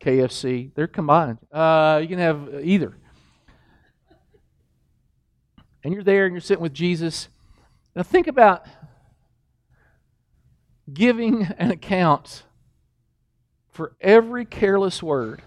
KFC. 0.02 0.72
They're 0.74 0.88
combined. 0.88 1.40
Uh, 1.52 2.00
you 2.02 2.08
can 2.08 2.20
have 2.20 2.62
either. 2.64 2.96
And 5.84 5.94
you're 5.94 6.04
there 6.04 6.26
and 6.26 6.34
you're 6.34 6.40
sitting 6.40 6.64
with 6.64 6.74
Jesus. 6.74 7.28
Now 7.94 8.04
think 8.04 8.28
about 8.28 8.66
giving 10.94 11.44
an 11.58 11.72
account 11.72 12.44
for 13.74 13.98
every 14.00 14.46
careless 14.46 15.04
word. 15.04 15.42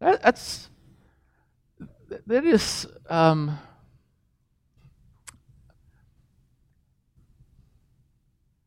That, 0.00 0.20
that's 0.20 0.68
that 2.26 2.44
is 2.44 2.86
um, 3.08 3.58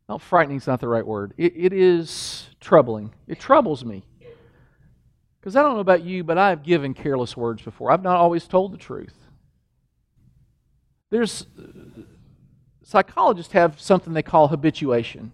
well, 0.08 0.20
frightening 0.20 0.58
is 0.58 0.68
not 0.68 0.80
the 0.80 0.88
right 0.88 1.06
word. 1.06 1.34
It, 1.38 1.54
it 1.56 1.74
is 1.74 2.50
troubling. 2.60 3.14
It 3.28 3.40
troubles 3.40 3.86
me. 3.86 4.04
Because 5.40 5.56
I 5.56 5.62
don't 5.62 5.76
know 5.76 5.80
about 5.80 6.04
you, 6.04 6.24
but 6.24 6.38
I 6.38 6.50
have 6.50 6.64
given 6.64 6.94
careless 6.94 7.38
words 7.38 7.62
before. 7.62 7.92
I've 7.92 8.04
not 8.04 8.18
always 8.18 8.46
told 8.46 8.74
the 8.74 8.78
truth. 8.78 9.14
There's 11.12 11.48
psychologists 12.84 13.54
have 13.54 13.80
something 13.80 14.14
they 14.14 14.24
call 14.24 14.48
habituation. 14.48 15.32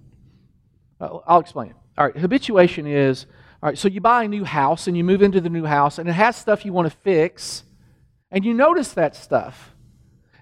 Uh, 0.99 1.19
I'll 1.25 1.39
explain 1.39 1.71
it. 1.71 1.75
All 1.97 2.05
right, 2.05 2.15
habituation 2.15 2.85
is 2.85 3.25
all 3.63 3.69
right, 3.69 3.77
so 3.77 3.87
you 3.87 3.99
buy 4.01 4.25
a 4.25 4.27
new 4.27 4.43
house 4.43 4.87
and 4.87 4.95
you 4.95 5.03
move 5.03 5.21
into 5.21 5.41
the 5.41 5.49
new 5.49 5.65
house 5.65 5.97
and 5.97 6.07
it 6.07 6.13
has 6.13 6.35
stuff 6.35 6.65
you 6.65 6.73
want 6.73 6.91
to 6.91 6.97
fix 6.97 7.63
and 8.35 8.45
you 8.45 8.53
notice 8.53 8.93
that 8.93 9.15
stuff. 9.15 9.73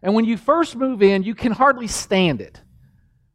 And 0.01 0.13
when 0.13 0.25
you 0.25 0.35
first 0.35 0.75
move 0.75 1.01
in, 1.01 1.23
you 1.23 1.33
can 1.33 1.53
hardly 1.53 1.87
stand 1.87 2.41
it 2.41 2.59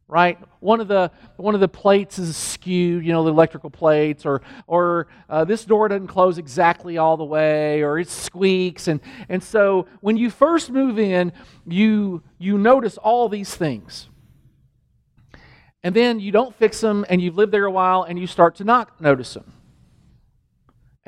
right? 0.09 0.39
One 0.59 0.81
of 0.81 0.87
the 0.87 1.11
one 1.37 1.53
of 1.53 1.61
the 1.61 1.67
plates 1.67 2.17
is 2.17 2.35
skewed, 2.35 3.05
you 3.05 3.13
know, 3.13 3.23
the 3.23 3.29
electrical 3.29 3.69
plates, 3.69 4.25
or 4.25 4.41
or 4.65 5.07
uh, 5.29 5.45
this 5.45 5.63
door 5.63 5.87
doesn't 5.87 6.07
close 6.07 6.39
exactly 6.39 6.97
all 6.97 7.15
the 7.15 7.23
way, 7.23 7.83
or 7.83 7.99
it 7.99 8.09
squeaks, 8.09 8.87
and 8.87 8.99
and 9.29 9.41
so 9.41 9.85
when 10.01 10.17
you 10.17 10.31
first 10.31 10.71
move 10.71 10.97
in, 10.97 11.31
you 11.65 12.23
you 12.39 12.57
notice 12.57 12.97
all 12.97 13.29
these 13.29 13.55
things, 13.55 14.09
and 15.83 15.95
then 15.95 16.19
you 16.19 16.31
don't 16.31 16.55
fix 16.55 16.81
them, 16.81 17.05
and 17.07 17.21
you've 17.21 17.37
lived 17.37 17.53
there 17.53 17.65
a 17.65 17.71
while, 17.71 18.01
and 18.01 18.19
you 18.19 18.25
start 18.25 18.55
to 18.55 18.63
not 18.63 18.99
notice 18.99 19.35
them. 19.35 19.53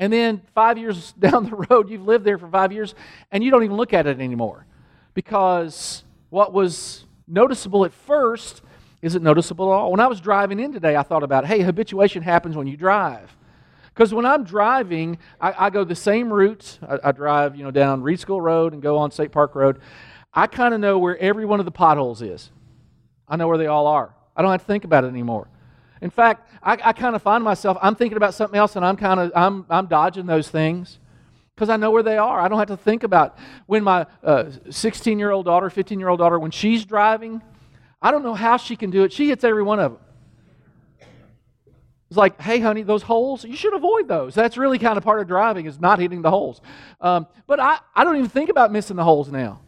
And 0.02 0.12
then 0.12 0.42
five 0.52 0.78
years 0.78 1.12
down 1.20 1.48
the 1.48 1.54
road, 1.70 1.88
you've 1.88 2.04
lived 2.04 2.24
there 2.24 2.36
for 2.36 2.48
five 2.48 2.72
years, 2.72 2.96
and 3.30 3.44
you 3.44 3.52
don't 3.52 3.62
even 3.62 3.76
look 3.76 3.94
at 3.94 4.08
it 4.08 4.18
anymore 4.18 4.66
because 5.14 6.02
what 6.28 6.52
was 6.52 7.04
noticeable 7.28 7.84
at 7.84 7.92
first 7.92 8.62
isn't 9.00 9.22
noticeable 9.22 9.72
at 9.72 9.76
all? 9.76 9.92
When 9.92 10.00
I 10.00 10.08
was 10.08 10.20
driving 10.20 10.58
in 10.58 10.72
today, 10.72 10.96
I 10.96 11.04
thought 11.04 11.22
about, 11.22 11.46
hey, 11.46 11.60
habituation 11.60 12.24
happens 12.24 12.56
when 12.56 12.66
you 12.66 12.76
drive. 12.76 13.36
Because 13.94 14.12
when 14.12 14.26
I'm 14.26 14.42
driving, 14.42 15.18
I, 15.40 15.66
I, 15.66 15.70
go 15.70 15.84
the 15.84 15.94
same 15.94 16.32
route. 16.32 16.80
I, 16.82 16.98
I, 17.04 17.12
drive, 17.12 17.54
you 17.54 17.62
know, 17.62 17.70
down 17.70 18.02
Reed 18.02 18.18
School 18.18 18.40
Road 18.40 18.72
and 18.72 18.82
go 18.82 18.98
on 18.98 19.12
State 19.12 19.30
Park 19.30 19.54
Road. 19.54 19.78
I 20.34 20.48
kind 20.48 20.74
of 20.74 20.80
know 20.80 20.98
where 20.98 21.16
every 21.18 21.44
one 21.44 21.60
of 21.60 21.64
the 21.64 21.70
potholes 21.70 22.22
is. 22.22 22.50
I 23.28 23.36
know 23.36 23.46
where 23.46 23.58
they 23.58 23.68
all 23.68 23.86
are. 23.86 24.12
I 24.34 24.42
don't 24.42 24.50
have 24.50 24.62
to 24.62 24.66
think 24.66 24.82
about 24.82 25.04
it 25.04 25.08
anymore. 25.08 25.46
In 26.02 26.10
fact, 26.10 26.50
I, 26.60 26.72
I 26.82 26.92
kind 26.92 27.14
of 27.14 27.22
find 27.22 27.44
myself, 27.44 27.78
I'm 27.80 27.94
thinking 27.94 28.16
about 28.16 28.34
something 28.34 28.58
else 28.58 28.74
and 28.74 28.84
I'm 28.84 28.96
kind 28.96 29.20
of, 29.20 29.32
I'm, 29.36 29.64
I'm 29.70 29.86
dodging 29.86 30.26
those 30.26 30.48
things 30.48 30.98
because 31.54 31.68
I 31.68 31.76
know 31.76 31.92
where 31.92 32.02
they 32.02 32.18
are. 32.18 32.40
I 32.40 32.48
don't 32.48 32.58
have 32.58 32.68
to 32.68 32.76
think 32.76 33.04
about 33.04 33.38
when 33.66 33.84
my 33.84 34.06
16 34.68 35.16
uh, 35.16 35.18
year 35.18 35.30
old 35.30 35.46
daughter, 35.46 35.70
15 35.70 36.00
year 36.00 36.08
old 36.08 36.18
daughter, 36.18 36.40
when 36.40 36.50
she's 36.50 36.84
driving, 36.84 37.40
I 38.02 38.10
don't 38.10 38.24
know 38.24 38.34
how 38.34 38.56
she 38.56 38.74
can 38.74 38.90
do 38.90 39.04
it. 39.04 39.12
She 39.12 39.28
hits 39.28 39.44
every 39.44 39.62
one 39.62 39.78
of 39.78 39.92
them. 39.92 40.00
It's 42.10 42.16
like, 42.16 42.38
hey, 42.40 42.58
honey, 42.58 42.82
those 42.82 43.04
holes, 43.04 43.44
you 43.44 43.54
should 43.54 43.72
avoid 43.72 44.08
those. 44.08 44.34
That's 44.34 44.58
really 44.58 44.80
kind 44.80 44.98
of 44.98 45.04
part 45.04 45.20
of 45.20 45.28
driving 45.28 45.66
is 45.66 45.80
not 45.80 46.00
hitting 46.00 46.20
the 46.20 46.30
holes. 46.30 46.60
Um, 47.00 47.28
but 47.46 47.60
I, 47.60 47.78
I 47.94 48.02
don't 48.02 48.16
even 48.16 48.28
think 48.28 48.50
about 48.50 48.72
missing 48.72 48.96
the 48.96 49.04
holes 49.04 49.30
now. 49.30 49.60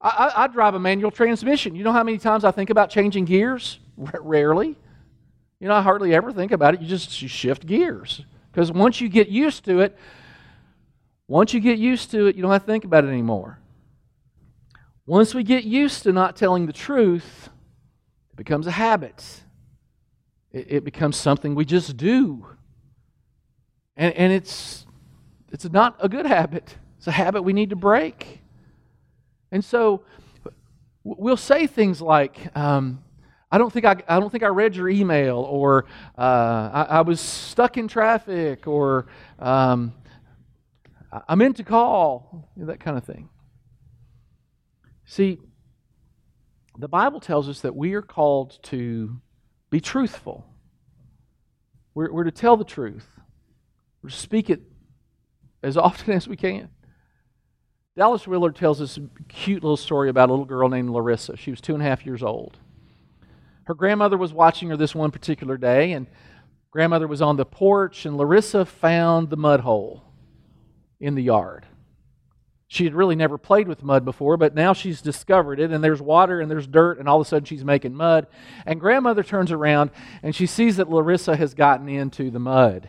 I, 0.00 0.08
I, 0.08 0.44
I, 0.44 0.46
drive 0.46 0.74
a 0.74 0.80
manual 0.80 1.10
transmission. 1.10 1.76
You 1.76 1.84
know 1.84 1.92
how 1.92 2.02
many 2.02 2.16
times 2.16 2.44
I 2.44 2.50
think 2.50 2.70
about 2.70 2.88
changing 2.88 3.26
gears? 3.26 3.78
Rarely. 3.96 4.76
You 5.60 5.68
know, 5.68 5.74
I 5.74 5.82
hardly 5.82 6.14
ever 6.14 6.32
think 6.32 6.52
about 6.52 6.74
it. 6.74 6.82
You 6.82 6.86
just 6.86 7.22
you 7.22 7.28
shift 7.28 7.66
gears. 7.66 8.22
Because 8.52 8.72
once 8.72 9.00
you 9.00 9.08
get 9.08 9.28
used 9.28 9.64
to 9.66 9.80
it, 9.80 9.96
once 11.28 11.52
you 11.52 11.60
get 11.60 11.78
used 11.78 12.10
to 12.12 12.26
it, 12.26 12.36
you 12.36 12.42
don't 12.42 12.52
have 12.52 12.62
to 12.62 12.66
think 12.66 12.84
about 12.84 13.04
it 13.04 13.08
anymore. 13.08 13.58
Once 15.06 15.34
we 15.34 15.42
get 15.42 15.64
used 15.64 16.02
to 16.02 16.12
not 16.12 16.36
telling 16.36 16.66
the 16.66 16.72
truth, 16.72 17.48
it 18.32 18.36
becomes 18.36 18.66
a 18.66 18.70
habit, 18.70 19.42
it, 20.52 20.66
it 20.68 20.84
becomes 20.84 21.16
something 21.16 21.54
we 21.54 21.64
just 21.64 21.96
do. 21.96 22.46
And, 23.96 24.14
and 24.14 24.32
it's, 24.32 24.86
it's 25.52 25.64
not 25.70 25.96
a 26.00 26.08
good 26.08 26.26
habit, 26.26 26.76
it's 26.98 27.06
a 27.06 27.12
habit 27.12 27.42
we 27.42 27.52
need 27.52 27.70
to 27.70 27.76
break. 27.76 28.40
And 29.52 29.64
so 29.64 30.02
we'll 31.04 31.36
say 31.36 31.66
things 31.66 32.02
like, 32.02 32.54
um, 32.56 33.02
I 33.50 33.58
don't 33.58 33.72
think 33.72 33.84
I, 33.84 33.96
I 34.08 34.18
don't 34.18 34.30
think 34.30 34.42
I 34.42 34.48
read 34.48 34.74
your 34.74 34.88
email, 34.88 35.38
or 35.38 35.86
uh, 36.18 36.20
I, 36.20 36.86
I, 36.90 37.00
was 37.02 37.20
stuck 37.20 37.76
in 37.76 37.86
traffic, 37.86 38.66
or 38.66 39.06
um, 39.38 39.94
I 41.28 41.36
meant 41.36 41.56
to 41.58 41.64
call, 41.64 42.50
you 42.56 42.62
know, 42.62 42.66
that 42.68 42.80
kind 42.80 42.98
of 42.98 43.04
thing. 43.04 43.28
See, 45.04 45.38
the 46.76 46.88
Bible 46.88 47.20
tells 47.20 47.48
us 47.48 47.60
that 47.60 47.74
we 47.74 47.94
are 47.94 48.02
called 48.02 48.58
to 48.64 49.20
be 49.70 49.80
truthful. 49.80 50.44
We're, 51.94 52.12
we're 52.12 52.24
to 52.24 52.32
tell 52.32 52.56
the 52.56 52.64
truth. 52.64 53.06
We're 54.02 54.10
to 54.10 54.16
speak 54.16 54.50
it 54.50 54.62
as 55.62 55.76
often 55.76 56.14
as 56.14 56.26
we 56.26 56.36
can. 56.36 56.68
Dallas 57.96 58.26
Willard 58.26 58.56
tells 58.56 58.82
us 58.82 58.98
a 58.98 59.08
cute 59.28 59.62
little 59.62 59.76
story 59.76 60.10
about 60.10 60.28
a 60.28 60.32
little 60.32 60.44
girl 60.44 60.68
named 60.68 60.90
Larissa. 60.90 61.36
She 61.36 61.50
was 61.50 61.60
two 61.60 61.72
and 61.72 61.82
a 61.82 61.86
half 61.86 62.04
years 62.04 62.22
old. 62.22 62.58
Her 63.66 63.74
grandmother 63.74 64.16
was 64.16 64.32
watching 64.32 64.70
her 64.70 64.76
this 64.76 64.94
one 64.94 65.10
particular 65.10 65.56
day, 65.56 65.92
and 65.92 66.06
grandmother 66.70 67.08
was 67.08 67.20
on 67.22 67.36
the 67.36 67.44
porch, 67.44 68.06
and 68.06 68.16
Larissa 68.16 68.64
found 68.64 69.28
the 69.28 69.36
mud 69.36 69.60
hole 69.60 70.04
in 71.00 71.14
the 71.14 71.22
yard. 71.22 71.66
She 72.68 72.84
had 72.84 72.94
really 72.94 73.14
never 73.14 73.38
played 73.38 73.68
with 73.68 73.82
mud 73.82 74.04
before, 74.04 74.36
but 74.36 74.54
now 74.54 74.72
she's 74.72 75.00
discovered 75.00 75.60
it, 75.60 75.70
and 75.70 75.82
there's 75.82 76.02
water 76.02 76.40
and 76.40 76.50
there's 76.50 76.66
dirt, 76.66 76.98
and 76.98 77.08
all 77.08 77.20
of 77.20 77.26
a 77.26 77.28
sudden 77.28 77.44
she's 77.44 77.64
making 77.64 77.94
mud. 77.94 78.26
And 78.64 78.80
grandmother 78.80 79.22
turns 79.22 79.52
around 79.52 79.90
and 80.22 80.34
she 80.34 80.46
sees 80.46 80.76
that 80.76 80.90
Larissa 80.90 81.36
has 81.36 81.54
gotten 81.54 81.88
into 81.88 82.30
the 82.30 82.40
mud. 82.40 82.88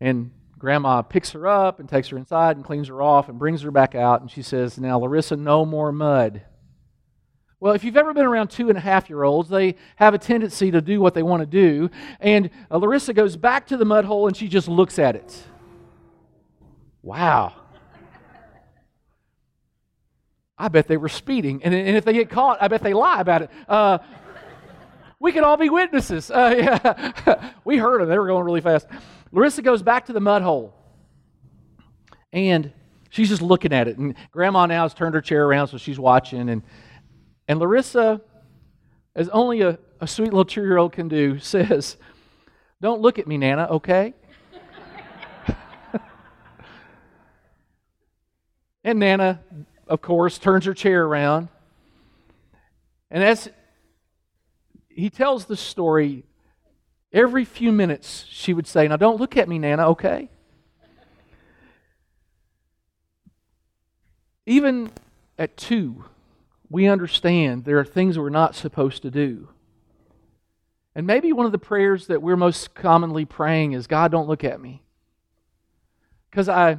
And 0.00 0.32
grandma 0.58 1.00
picks 1.00 1.30
her 1.30 1.46
up 1.46 1.80
and 1.80 1.88
takes 1.88 2.08
her 2.08 2.18
inside 2.18 2.56
and 2.56 2.64
cleans 2.64 2.88
her 2.88 3.00
off 3.00 3.30
and 3.30 3.38
brings 3.38 3.62
her 3.62 3.70
back 3.70 3.94
out, 3.94 4.20
and 4.20 4.30
she 4.30 4.42
says, 4.42 4.78
Now, 4.78 4.98
Larissa, 4.98 5.36
no 5.36 5.64
more 5.64 5.90
mud. 5.90 6.42
Well, 7.58 7.72
if 7.72 7.84
you've 7.84 7.96
ever 7.96 8.12
been 8.12 8.26
around 8.26 8.48
two 8.48 8.68
and 8.68 8.76
a 8.76 8.80
half 8.80 9.08
year 9.08 9.22
olds, 9.24 9.48
they 9.48 9.76
have 9.96 10.12
a 10.12 10.18
tendency 10.18 10.70
to 10.70 10.82
do 10.82 11.00
what 11.00 11.14
they 11.14 11.22
want 11.22 11.40
to 11.40 11.46
do. 11.46 11.90
And 12.20 12.50
uh, 12.70 12.76
Larissa 12.76 13.14
goes 13.14 13.36
back 13.36 13.68
to 13.68 13.78
the 13.78 13.84
mud 13.84 14.04
hole 14.04 14.26
and 14.26 14.36
she 14.36 14.46
just 14.46 14.68
looks 14.68 14.98
at 14.98 15.16
it. 15.16 15.42
Wow. 17.02 17.54
I 20.58 20.68
bet 20.68 20.86
they 20.86 20.98
were 20.98 21.08
speeding. 21.08 21.62
And, 21.62 21.74
and 21.74 21.96
if 21.96 22.04
they 22.04 22.12
get 22.12 22.28
caught, 22.28 22.58
I 22.60 22.68
bet 22.68 22.82
they 22.82 22.92
lie 22.92 23.20
about 23.20 23.42
it. 23.42 23.50
Uh, 23.66 23.98
we 25.18 25.32
could 25.32 25.42
all 25.42 25.56
be 25.56 25.70
witnesses. 25.70 26.30
Uh, 26.30 26.54
yeah. 26.58 27.52
we 27.64 27.78
heard 27.78 28.02
them. 28.02 28.08
They 28.08 28.18
were 28.18 28.26
going 28.26 28.44
really 28.44 28.60
fast. 28.60 28.86
Larissa 29.32 29.62
goes 29.62 29.82
back 29.82 30.06
to 30.06 30.12
the 30.12 30.20
mud 30.20 30.42
hole. 30.42 30.74
And 32.34 32.70
she's 33.08 33.30
just 33.30 33.40
looking 33.40 33.72
at 33.72 33.88
it. 33.88 33.96
And 33.96 34.14
grandma 34.30 34.66
now 34.66 34.82
has 34.82 34.92
turned 34.92 35.14
her 35.14 35.22
chair 35.22 35.46
around, 35.46 35.68
so 35.68 35.78
she's 35.78 35.98
watching. 35.98 36.50
And, 36.50 36.62
and 37.48 37.58
Larissa, 37.58 38.20
as 39.14 39.28
only 39.30 39.62
a, 39.62 39.78
a 40.00 40.06
sweet 40.06 40.26
little 40.26 40.44
two 40.44 40.62
year 40.62 40.76
old 40.78 40.92
can 40.92 41.08
do, 41.08 41.38
says, 41.42 41.96
Don't 42.80 43.00
look 43.00 43.18
at 43.18 43.26
me, 43.26 43.36
Nana, 43.38 43.66
okay? 43.70 44.14
and 48.84 48.98
Nana 48.98 49.40
of 49.86 50.02
course, 50.02 50.38
turns 50.38 50.64
her 50.64 50.74
chair 50.74 51.04
around. 51.04 51.48
And 53.10 53.22
as 53.22 53.48
he 54.88 55.10
tells 55.10 55.44
the 55.44 55.56
story, 55.56 56.24
every 57.12 57.44
few 57.44 57.72
minutes 57.72 58.24
she 58.28 58.52
would 58.52 58.66
say, 58.66 58.88
Now 58.88 58.96
don't 58.96 59.20
look 59.20 59.36
at 59.36 59.48
me, 59.48 59.58
Nana, 59.58 59.88
okay? 59.90 60.28
Even 64.44 64.90
at 65.38 65.56
two, 65.56 66.04
we 66.68 66.86
understand 66.86 67.64
there 67.64 67.78
are 67.78 67.84
things 67.84 68.18
we're 68.18 68.28
not 68.28 68.54
supposed 68.54 69.02
to 69.02 69.10
do. 69.10 69.48
And 70.94 71.06
maybe 71.06 71.32
one 71.32 71.46
of 71.46 71.52
the 71.52 71.58
prayers 71.58 72.06
that 72.06 72.22
we're 72.22 72.36
most 72.36 72.74
commonly 72.74 73.24
praying 73.24 73.72
is, 73.72 73.86
God, 73.86 74.10
don't 74.10 74.28
look 74.28 74.44
at 74.44 74.60
me. 74.60 74.82
Because 76.30 76.48
I 76.48 76.78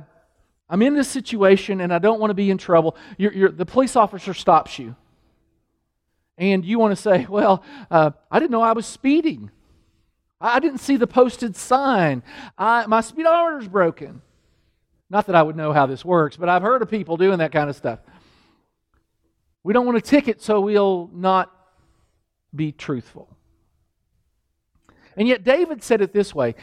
I'm 0.70 0.82
in 0.82 0.96
this 0.96 1.08
situation 1.08 1.82
and 1.82 1.94
I 1.94 2.00
don't 2.00 2.20
want 2.20 2.30
to 2.32 2.36
be 2.36 2.50
in 2.50 2.58
trouble. 2.58 2.96
You're, 3.18 3.34
you're, 3.34 3.52
the 3.52 3.66
police 3.66 3.96
officer 3.96 4.34
stops 4.34 4.78
you. 4.78 4.96
And 6.38 6.66
you 6.66 6.78
want 6.78 6.96
to 6.96 7.02
say, 7.02 7.26
Well, 7.30 7.64
uh, 7.90 8.12
I 8.30 8.40
didn't 8.40 8.52
know 8.52 8.62
I 8.62 8.74
was 8.74 8.86
speeding. 8.86 9.52
I 10.40 10.60
didn't 10.60 10.80
see 10.80 10.98
the 10.98 11.08
posted 11.08 11.56
sign. 11.56 12.22
I, 12.58 12.86
my 12.86 13.02
speedometer's 13.02 13.68
broken. 13.68 14.22
Not 15.10 15.28
that 15.28 15.36
I 15.36 15.42
would 15.42 15.56
know 15.56 15.72
how 15.72 15.86
this 15.86 16.04
works, 16.06 16.38
but 16.38 16.50
I've 16.50 16.62
heard 16.62 16.82
of 16.82 16.90
people 16.90 17.18
doing 17.18 17.40
that 17.40 17.52
kind 17.52 17.70
of 17.70 17.76
stuff. 17.76 18.00
We 19.68 19.74
don't 19.74 19.86
want 19.86 20.02
to 20.02 20.10
ticket 20.10 20.42
so 20.42 20.62
we'll 20.62 21.10
not 21.14 21.52
be 22.56 22.72
truthful. 22.72 23.36
And 25.18 25.28
yet, 25.28 25.44
David 25.44 25.84
said 25.84 26.02
it 26.02 26.14
this 26.14 26.34
way 26.34 26.56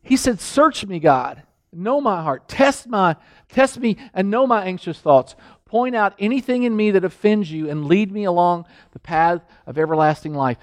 He 0.00 0.16
said, 0.16 0.40
Search 0.40 0.86
me, 0.86 1.00
God 1.00 1.42
Know 1.72 2.02
my 2.02 2.22
heart. 2.22 2.48
Test 2.48 2.86
my 2.86 3.16
test 3.48 3.78
me 3.78 3.96
and 4.12 4.30
know 4.30 4.46
my 4.46 4.64
anxious 4.64 4.98
thoughts. 4.98 5.34
Point 5.64 5.96
out 5.96 6.14
anything 6.18 6.64
in 6.64 6.76
me 6.76 6.90
that 6.90 7.04
offends 7.04 7.50
you 7.50 7.70
and 7.70 7.86
lead 7.86 8.12
me 8.12 8.24
along 8.24 8.66
the 8.92 8.98
path 8.98 9.40
of 9.66 9.78
everlasting 9.78 10.34
life. 10.34 10.58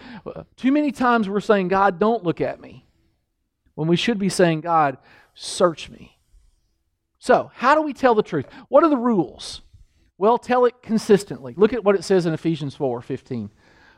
Too 0.55 0.71
many 0.71 0.91
times 0.91 1.27
we're 1.27 1.39
saying, 1.39 1.69
God, 1.69 1.99
don't 1.99 2.23
look 2.23 2.41
at 2.41 2.61
me, 2.61 2.85
when 3.73 3.87
we 3.87 3.95
should 3.95 4.19
be 4.19 4.29
saying, 4.29 4.61
God, 4.61 4.97
search 5.33 5.89
me. 5.89 6.19
So, 7.17 7.49
how 7.55 7.73
do 7.73 7.81
we 7.81 7.93
tell 7.93 8.13
the 8.13 8.21
truth? 8.21 8.45
What 8.67 8.83
are 8.83 8.89
the 8.89 8.95
rules? 8.95 9.61
Well, 10.19 10.37
tell 10.37 10.65
it 10.65 10.81
consistently. 10.83 11.53
Look 11.55 11.71
at 11.71 11.85
what 11.85 11.95
it 11.95 12.03
says 12.03 12.25
in 12.25 12.33
Ephesians 12.33 12.75
4 12.75 13.01
15. 13.01 13.49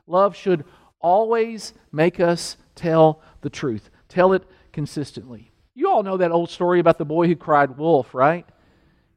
Love 0.05 0.35
should 0.35 0.63
always 1.01 1.73
make 1.91 2.19
us 2.19 2.57
tell 2.75 3.21
the 3.41 3.49
truth. 3.49 3.89
Tell 4.07 4.33
it 4.33 4.43
consistently. 4.71 5.51
You 5.73 5.89
all 5.89 6.03
know 6.03 6.17
that 6.17 6.31
old 6.31 6.51
story 6.51 6.79
about 6.79 6.99
the 6.99 7.05
boy 7.05 7.25
who 7.25 7.35
cried 7.35 7.75
wolf, 7.75 8.13
right? 8.13 8.45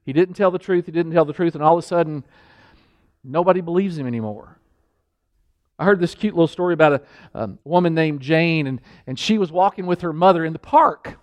He 0.07 0.15
didn't 0.15 0.35
tell 0.35 0.51
the 0.51 0.59
truth, 0.59 0.87
he 0.87 0.93
didn't 0.93 1.13
tell 1.13 1.27
the 1.27 1.35
truth, 1.35 1.55
and 1.55 1.63
all 1.63 1.77
of 1.77 1.85
a 1.85 1.87
sudden, 1.87 2.25
nobody 3.23 3.61
believes 3.61 3.99
him 3.99 4.07
anymore. 4.07 4.59
I 5.79 5.85
heard 5.85 6.01
this 6.01 6.15
cute 6.15 6.35
little 6.35 6.47
story 6.47 6.73
about 6.73 6.93
a 6.93 7.03
um, 7.35 7.59
woman 7.65 7.95
named 7.95 8.23
Jane, 8.23 8.67
and, 8.67 8.81
and 9.07 9.19
she 9.19 9.37
was 9.37 9.53
walking 9.53 9.85
with 9.85 10.01
her 10.01 10.13
mother 10.15 10.43
in 10.45 10.55
the 10.55 10.59
park. 10.59 11.19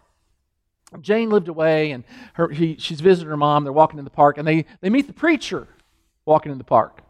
Jane 0.99 1.29
lived 1.29 1.47
away, 1.47 1.91
and 1.91 2.03
her, 2.33 2.49
he, 2.49 2.75
she's 2.77 2.99
visiting 2.99 3.29
her 3.29 3.37
mom. 3.37 3.63
They're 3.63 3.71
walking 3.71 3.97
in 3.99 4.05
the 4.05 4.11
park, 4.11 4.37
and 4.37 4.47
they, 4.47 4.65
they 4.81 4.89
meet 4.89 5.07
the 5.07 5.13
preacher 5.13 5.67
walking 6.25 6.51
in 6.51 6.57
the 6.57 6.63
park. 6.63 7.01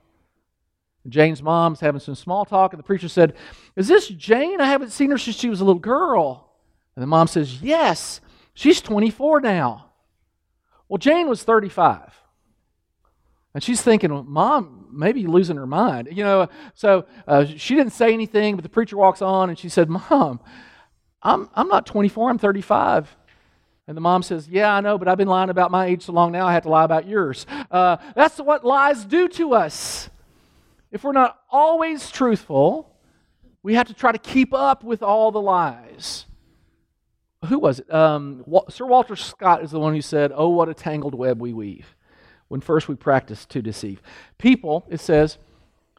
And 1.04 1.12
Jane's 1.12 1.42
mom's 1.42 1.80
having 1.80 2.00
some 2.00 2.16
small 2.16 2.46
talk, 2.46 2.74
and 2.74 2.80
the 2.80 2.84
preacher 2.84 3.10
said, 3.10 3.34
Is 3.76 3.88
this 3.88 4.08
Jane? 4.08 4.62
I 4.62 4.68
haven't 4.68 4.92
seen 4.92 5.10
her 5.10 5.18
since 5.18 5.38
she 5.38 5.50
was 5.50 5.62
a 5.62 5.66
little 5.66 5.80
girl. 5.80 6.52
And 6.96 7.02
the 7.02 7.08
mom 7.08 7.28
says, 7.28 7.62
Yes, 7.62 8.22
she's 8.54 8.82
24 8.82 9.42
now. 9.42 9.88
Well, 10.88 10.98
Jane 10.98 11.28
was 11.28 11.44
35. 11.44 12.14
And 13.54 13.64
she's 13.64 13.82
thinking, 13.82 14.14
well, 14.14 14.24
Mom, 14.24 14.88
maybe 14.92 15.28
losing 15.28 15.58
her 15.58 15.68
mind. 15.68 16.08
You 16.12 16.24
know, 16.24 16.50
so 16.74 17.06
uh, 17.28 17.46
she 17.46 17.76
didn't 17.76 17.94
say 17.94 18.14
anything, 18.14 18.56
but 18.56 18.64
the 18.64 18.70
preacher 18.70 18.98
walks 18.98 19.22
on 19.22 19.50
and 19.50 19.60
she 19.60 19.70
said, 19.70 19.90
Mom, 19.90 20.40
I'm, 21.22 21.50
I'm 21.54 21.68
not 21.68 21.86
24, 21.86 22.30
I'm 22.30 22.38
35. 22.38 23.16
And 23.92 23.98
the 23.98 24.02
mom 24.02 24.24
says, 24.24 24.48
Yeah, 24.48 24.74
I 24.74 24.80
know, 24.80 24.98
but 24.98 25.10
I've 25.10 25.18
been 25.18 25.28
lying 25.28 25.50
about 25.50 25.70
my 25.70 25.86
age 25.88 26.04
so 26.04 26.14
long 26.14 26.32
now, 26.32 26.48
I 26.48 26.54
have 26.54 26.64
to 26.64 26.70
lie 26.70 26.86
about 26.86 27.06
yours. 27.06 27.46
Uh, 27.70 27.98
that's 28.16 28.38
what 28.38 28.64
lies 28.66 29.04
do 29.04 29.28
to 29.28 29.54
us. 29.54 30.10
If 30.92 31.04
we're 31.04 31.12
not 31.12 31.38
always 31.50 32.10
truthful, 32.10 32.96
we 33.64 33.74
have 33.74 33.88
to 33.88 33.94
try 33.94 34.14
to 34.14 34.18
keep 34.18 34.54
up 34.54 34.84
with 34.84 35.04
all 35.04 35.32
the 35.32 35.42
lies 35.42 36.26
who 37.48 37.60
was 37.60 37.80
it? 37.80 37.92
Um, 37.94 38.44
Sir 38.70 38.86
Walter 38.86 39.16
Scott 39.16 39.64
is 39.64 39.72
the 39.72 39.80
one 39.80 39.94
who 39.94 40.02
said, 40.02 40.32
Oh, 40.34 40.50
what 40.50 40.70
a 40.70 40.74
tangled 40.74 41.16
web 41.16 41.42
we 41.42 41.54
weave 41.54 41.96
when 42.48 42.62
first 42.62 42.88
we 42.88 42.96
practice 42.96 43.46
to 43.48 43.62
deceive. 43.62 44.02
People, 44.38 44.86
it 44.90 45.00
says, 45.00 45.38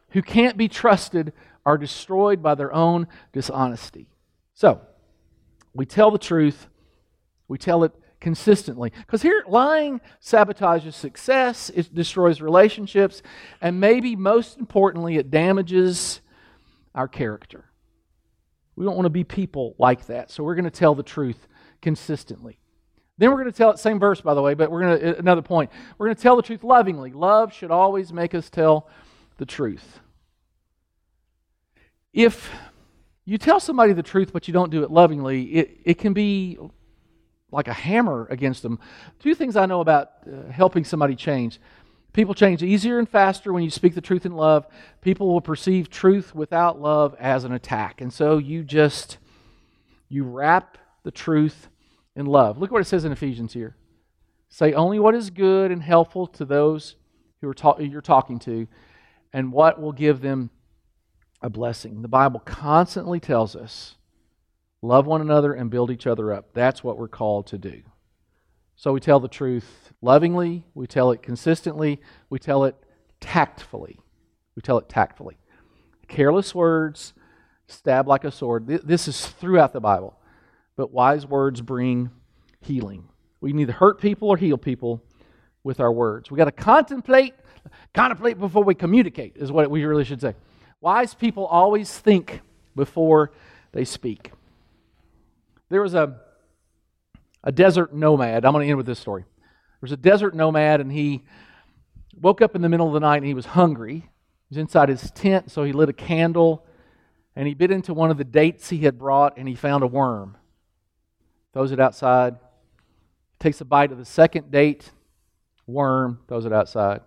who 0.09 0.21
can't 0.21 0.55
be 0.55 0.67
trusted 0.67 1.33
are 1.65 1.77
destroyed 1.77 2.43
by 2.43 2.53
their 2.55 2.71
own 2.71 3.07
dishonesty. 3.31 4.07
So, 4.53 4.81
we 5.73 5.85
tell 5.85 6.11
the 6.11 6.19
truth, 6.19 6.67
we 7.53 7.59
tell 7.59 7.83
it 7.83 7.91
consistently. 8.19 8.91
Because 9.05 9.21
here, 9.21 9.43
lying 9.47 10.01
sabotages 10.19 10.93
success, 10.93 11.69
it 11.69 11.93
destroys 11.93 12.41
relationships, 12.41 13.21
and 13.61 13.79
maybe 13.79 14.15
most 14.15 14.57
importantly, 14.57 15.17
it 15.17 15.29
damages 15.29 16.19
our 16.95 17.07
character. 17.07 17.65
We 18.75 18.85
don't 18.85 18.95
want 18.95 19.05
to 19.05 19.11
be 19.11 19.23
people 19.23 19.75
like 19.77 20.07
that. 20.07 20.31
So 20.31 20.43
we're 20.43 20.55
going 20.55 20.65
to 20.65 20.71
tell 20.71 20.95
the 20.95 21.03
truth 21.03 21.47
consistently. 21.79 22.57
Then 23.19 23.29
we're 23.29 23.37
going 23.37 23.51
to 23.51 23.55
tell 23.55 23.69
it, 23.69 23.77
same 23.77 23.99
verse, 23.99 24.19
by 24.19 24.33
the 24.33 24.41
way, 24.41 24.55
but 24.55 24.71
we're 24.71 24.81
going 24.81 24.99
to, 24.99 25.11
uh, 25.11 25.19
another 25.19 25.43
point. 25.43 25.69
We're 25.99 26.07
going 26.07 26.15
to 26.15 26.21
tell 26.23 26.35
the 26.35 26.41
truth 26.41 26.63
lovingly. 26.63 27.11
Love 27.11 27.53
should 27.53 27.69
always 27.69 28.11
make 28.11 28.33
us 28.33 28.49
tell 28.49 28.89
the 29.37 29.45
truth. 29.45 29.99
If 32.13 32.49
you 33.25 33.37
tell 33.37 33.59
somebody 33.59 33.93
the 33.93 34.01
truth, 34.01 34.33
but 34.33 34.47
you 34.47 34.55
don't 34.55 34.71
do 34.71 34.81
it 34.81 34.89
lovingly, 34.89 35.43
it, 35.53 35.77
it 35.85 35.93
can 35.99 36.13
be 36.13 36.57
like 37.53 37.67
a 37.67 37.73
hammer 37.73 38.27
against 38.29 38.63
them. 38.63 38.79
Two 39.19 39.35
things 39.35 39.55
I 39.55 39.65
know 39.65 39.79
about 39.81 40.09
uh, 40.27 40.51
helping 40.51 40.83
somebody 40.83 41.15
change 41.15 41.59
People 42.13 42.35
change 42.35 42.61
easier 42.61 42.99
and 42.99 43.09
faster 43.09 43.51
when 43.51 43.63
you 43.63 43.71
speak 43.71 43.95
the 43.95 44.01
truth 44.01 44.25
in 44.25 44.33
love. 44.33 44.67
People 45.01 45.27
will 45.27 45.41
perceive 45.41 45.89
truth 45.89 46.35
without 46.35 46.79
love 46.79 47.15
as 47.19 47.43
an 47.43 47.51
attack. 47.51 48.01
And 48.01 48.13
so 48.13 48.37
you 48.37 48.63
just 48.63 49.17
you 50.09 50.23
wrap 50.23 50.77
the 51.01 51.11
truth 51.11 51.69
in 52.15 52.27
love. 52.27 52.59
Look 52.59 52.71
what 52.71 52.81
it 52.81 52.87
says 52.87 53.03
in 53.03 53.11
Ephesians 53.11 53.53
here. 53.53 53.75
Say 54.47 54.73
only 54.73 54.99
what 54.99 55.15
is 55.15 55.31
good 55.31 55.71
and 55.71 55.81
helpful 55.81 56.27
to 56.27 56.45
those 56.45 56.95
who 57.41 57.49
are 57.49 57.55
ta- 57.55 57.79
you're 57.79 58.01
talking 58.01 58.37
to 58.39 58.67
and 59.33 59.51
what 59.51 59.81
will 59.81 59.91
give 59.91 60.21
them 60.21 60.51
a 61.41 61.49
blessing. 61.49 62.03
The 62.03 62.07
Bible 62.07 62.41
constantly 62.41 63.19
tells 63.19 63.55
us 63.55 63.95
love 64.83 65.07
one 65.07 65.21
another 65.21 65.53
and 65.53 65.71
build 65.71 65.89
each 65.89 66.05
other 66.05 66.31
up. 66.33 66.53
That's 66.53 66.83
what 66.83 66.97
we're 66.97 67.07
called 67.07 67.47
to 67.47 67.57
do. 67.57 67.81
So 68.75 68.91
we 68.91 68.99
tell 68.99 69.19
the 69.19 69.27
truth 69.27 69.93
lovingly, 70.01 70.65
we 70.73 70.87
tell 70.87 71.11
it 71.11 71.23
consistently, 71.23 72.01
we 72.29 72.37
tell 72.37 72.65
it 72.65 72.75
tactfully. 73.21 73.99
We 74.55 74.61
tell 74.61 74.77
it 74.77 74.89
tactfully. 74.89 75.37
Careless 76.07 76.53
words 76.53 77.13
stab 77.67 78.07
like 78.07 78.25
a 78.25 78.31
sword. 78.31 78.67
This 78.67 79.07
is 79.07 79.25
throughout 79.25 79.73
the 79.73 79.79
Bible. 79.79 80.19
But 80.75 80.91
wise 80.91 81.25
words 81.25 81.61
bring 81.61 82.09
healing. 82.61 83.07
We 83.41 83.51
can 83.51 83.59
either 83.59 83.73
hurt 83.73 84.01
people 84.01 84.29
or 84.29 84.37
heal 84.37 84.57
people 84.57 85.03
with 85.63 85.79
our 85.79 85.91
words. 85.91 86.29
We 86.29 86.37
got 86.37 86.45
to 86.45 86.51
contemplate, 86.51 87.33
contemplate 87.93 88.37
before 88.37 88.63
we 88.63 88.75
communicate, 88.75 89.37
is 89.37 89.51
what 89.51 89.71
we 89.71 89.85
really 89.85 90.03
should 90.03 90.21
say. 90.21 90.35
Wise 90.81 91.13
people 91.13 91.45
always 91.45 91.97
think 91.97 92.41
before 92.75 93.31
they 93.71 93.85
speak. 93.85 94.31
There 95.73 95.81
was 95.81 95.95
a 95.95 96.19
a 97.43 97.51
desert 97.51 97.95
nomad. 97.95 98.45
I'm 98.45 98.53
going 98.53 98.63
to 98.63 98.69
end 98.69 98.77
with 98.77 98.85
this 98.85 98.99
story. 98.99 99.23
There 99.23 99.79
was 99.81 99.91
a 99.91 99.97
desert 99.97 100.35
nomad, 100.35 100.81
and 100.81 100.91
he 100.91 101.23
woke 102.15 102.43
up 102.43 102.53
in 102.55 102.61
the 102.61 102.69
middle 102.69 102.85
of 102.85 102.93
the 102.93 102.99
night 102.99 103.17
and 103.17 103.25
he 103.25 103.33
was 103.33 103.47
hungry. 103.47 103.95
He 103.95 104.49
was 104.51 104.59
inside 104.59 104.89
his 104.89 105.09
tent, 105.09 105.49
so 105.49 105.63
he 105.63 105.71
lit 105.71 105.89
a 105.89 105.93
candle 105.93 106.63
and 107.35 107.47
he 107.47 107.55
bit 107.55 107.71
into 107.71 107.91
one 107.91 108.11
of 108.11 108.17
the 108.19 108.23
dates 108.23 108.69
he 108.69 108.77
had 108.81 108.99
brought 108.99 109.35
and 109.35 109.47
he 109.47 109.55
found 109.55 109.83
a 109.83 109.87
worm. 109.87 110.37
Throws 111.53 111.71
it 111.71 111.79
outside. 111.79 112.35
Takes 113.39 113.59
a 113.59 113.65
bite 113.65 113.91
of 113.91 113.97
the 113.97 114.05
second 114.05 114.51
date, 114.51 114.91
worm, 115.65 116.19
throws 116.27 116.45
it 116.45 116.53
outside. 116.53 117.01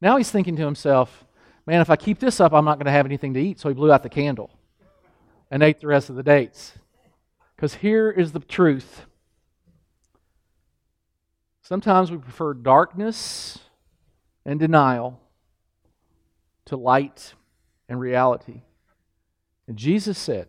Now 0.00 0.16
he's 0.16 0.28
thinking 0.32 0.56
to 0.56 0.64
himself, 0.64 1.24
man, 1.66 1.80
if 1.80 1.88
I 1.88 1.94
keep 1.94 2.18
this 2.18 2.40
up, 2.40 2.52
I'm 2.52 2.64
not 2.64 2.78
going 2.78 2.86
to 2.86 2.90
have 2.90 3.06
anything 3.06 3.32
to 3.34 3.40
eat. 3.40 3.60
So 3.60 3.68
he 3.68 3.76
blew 3.76 3.92
out 3.92 4.02
the 4.02 4.08
candle 4.08 4.50
and 5.52 5.62
ate 5.62 5.80
the 5.80 5.86
rest 5.86 6.10
of 6.10 6.16
the 6.16 6.24
dates. 6.24 6.72
Because 7.64 7.76
here 7.76 8.10
is 8.10 8.32
the 8.32 8.40
truth 8.40 9.06
Sometimes 11.62 12.10
we 12.10 12.18
prefer 12.18 12.52
darkness 12.52 13.58
and 14.44 14.60
denial 14.60 15.18
to 16.66 16.76
light 16.76 17.32
and 17.88 17.98
reality. 17.98 18.60
And 19.66 19.78
Jesus 19.78 20.18
said, 20.18 20.48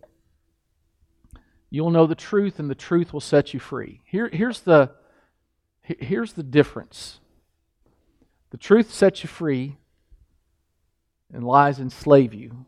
You'll 1.69 1.89
know 1.89 2.05
the 2.05 2.15
truth, 2.15 2.59
and 2.59 2.69
the 2.69 2.75
truth 2.75 3.13
will 3.13 3.21
set 3.21 3.53
you 3.53 3.61
free. 3.61 4.01
Here, 4.03 4.27
here's, 4.27 4.59
the, 4.59 4.91
here's 5.83 6.33
the 6.33 6.43
difference 6.43 7.21
the 8.49 8.57
truth 8.57 8.93
sets 8.93 9.23
you 9.23 9.29
free, 9.29 9.77
and 11.33 11.45
lies 11.45 11.79
enslave 11.79 12.33
you. 12.33 12.65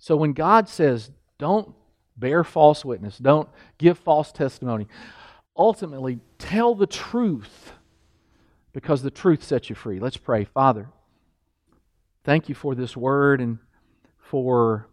So 0.00 0.16
when 0.16 0.32
God 0.32 0.68
says, 0.68 1.12
Don't 1.38 1.76
bear 2.20 2.44
false 2.44 2.84
witness, 2.84 3.18
don't 3.18 3.48
give 3.78 3.98
false 3.98 4.30
testimony, 4.30 4.86
ultimately 5.56 6.20
tell 6.38 6.74
the 6.74 6.86
truth 6.86 7.72
because 8.72 9.02
the 9.02 9.10
truth 9.10 9.42
sets 9.42 9.68
you 9.68 9.74
free. 9.74 9.98
Let's 9.98 10.16
pray. 10.16 10.44
Father, 10.44 10.88
thank 12.24 12.48
you 12.48 12.54
for 12.54 12.74
this 12.74 12.96
word 12.96 13.40
and 13.40 13.58
for 14.18 14.88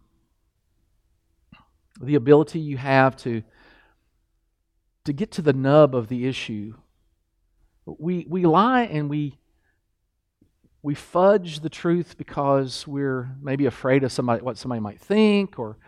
the 2.00 2.14
ability 2.14 2.58
you 2.58 2.76
have 2.76 3.16
to, 3.16 3.42
to 5.04 5.12
get 5.12 5.32
to 5.32 5.42
the 5.42 5.52
nub 5.52 5.94
of 5.94 6.08
the 6.08 6.26
issue. 6.26 6.74
We, 7.86 8.26
we 8.28 8.44
lie 8.46 8.82
and 8.82 9.08
we, 9.08 9.38
we 10.82 10.94
fudge 10.94 11.60
the 11.60 11.70
truth 11.70 12.16
because 12.18 12.86
we're 12.86 13.30
maybe 13.40 13.66
afraid 13.66 14.04
of 14.04 14.12
somebody, 14.12 14.42
what 14.42 14.58
somebody 14.58 14.80
might 14.80 15.00
think 15.00 15.58
or 15.58 15.78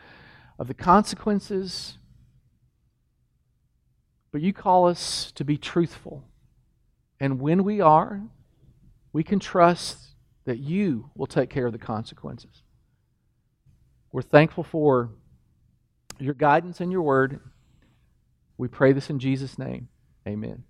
of 0.61 0.69
the 0.69 0.75
consequences. 0.75 1.97
But 4.31 4.43
you 4.43 4.53
call 4.53 4.87
us 4.87 5.33
to 5.33 5.45
be 5.45 5.57
truthful. 5.57 6.23
And 7.19 7.41
when 7.41 7.65
we 7.65 7.81
are, 7.81 8.21
we 9.13 9.25
can 9.25 9.41
trust 9.41 10.15
that 10.45 10.59
you 10.59 11.11
will 11.17 11.27
take 11.27 11.49
care 11.49 11.67
of 11.67 11.73
the 11.73 11.79
consequences. 11.79 12.63
We're 14.13 14.23
thankful 14.23 14.63
for 14.63 15.11
your 16.19 16.35
guidance 16.35 16.81
and 16.81 16.93
your 16.93 17.03
word. 17.03 17.41
We 18.59 18.69
pray 18.69 18.93
this 18.93 19.09
in 19.09 19.19
Jesus' 19.19 19.59
name. 19.59 19.89
Amen. 20.29 20.65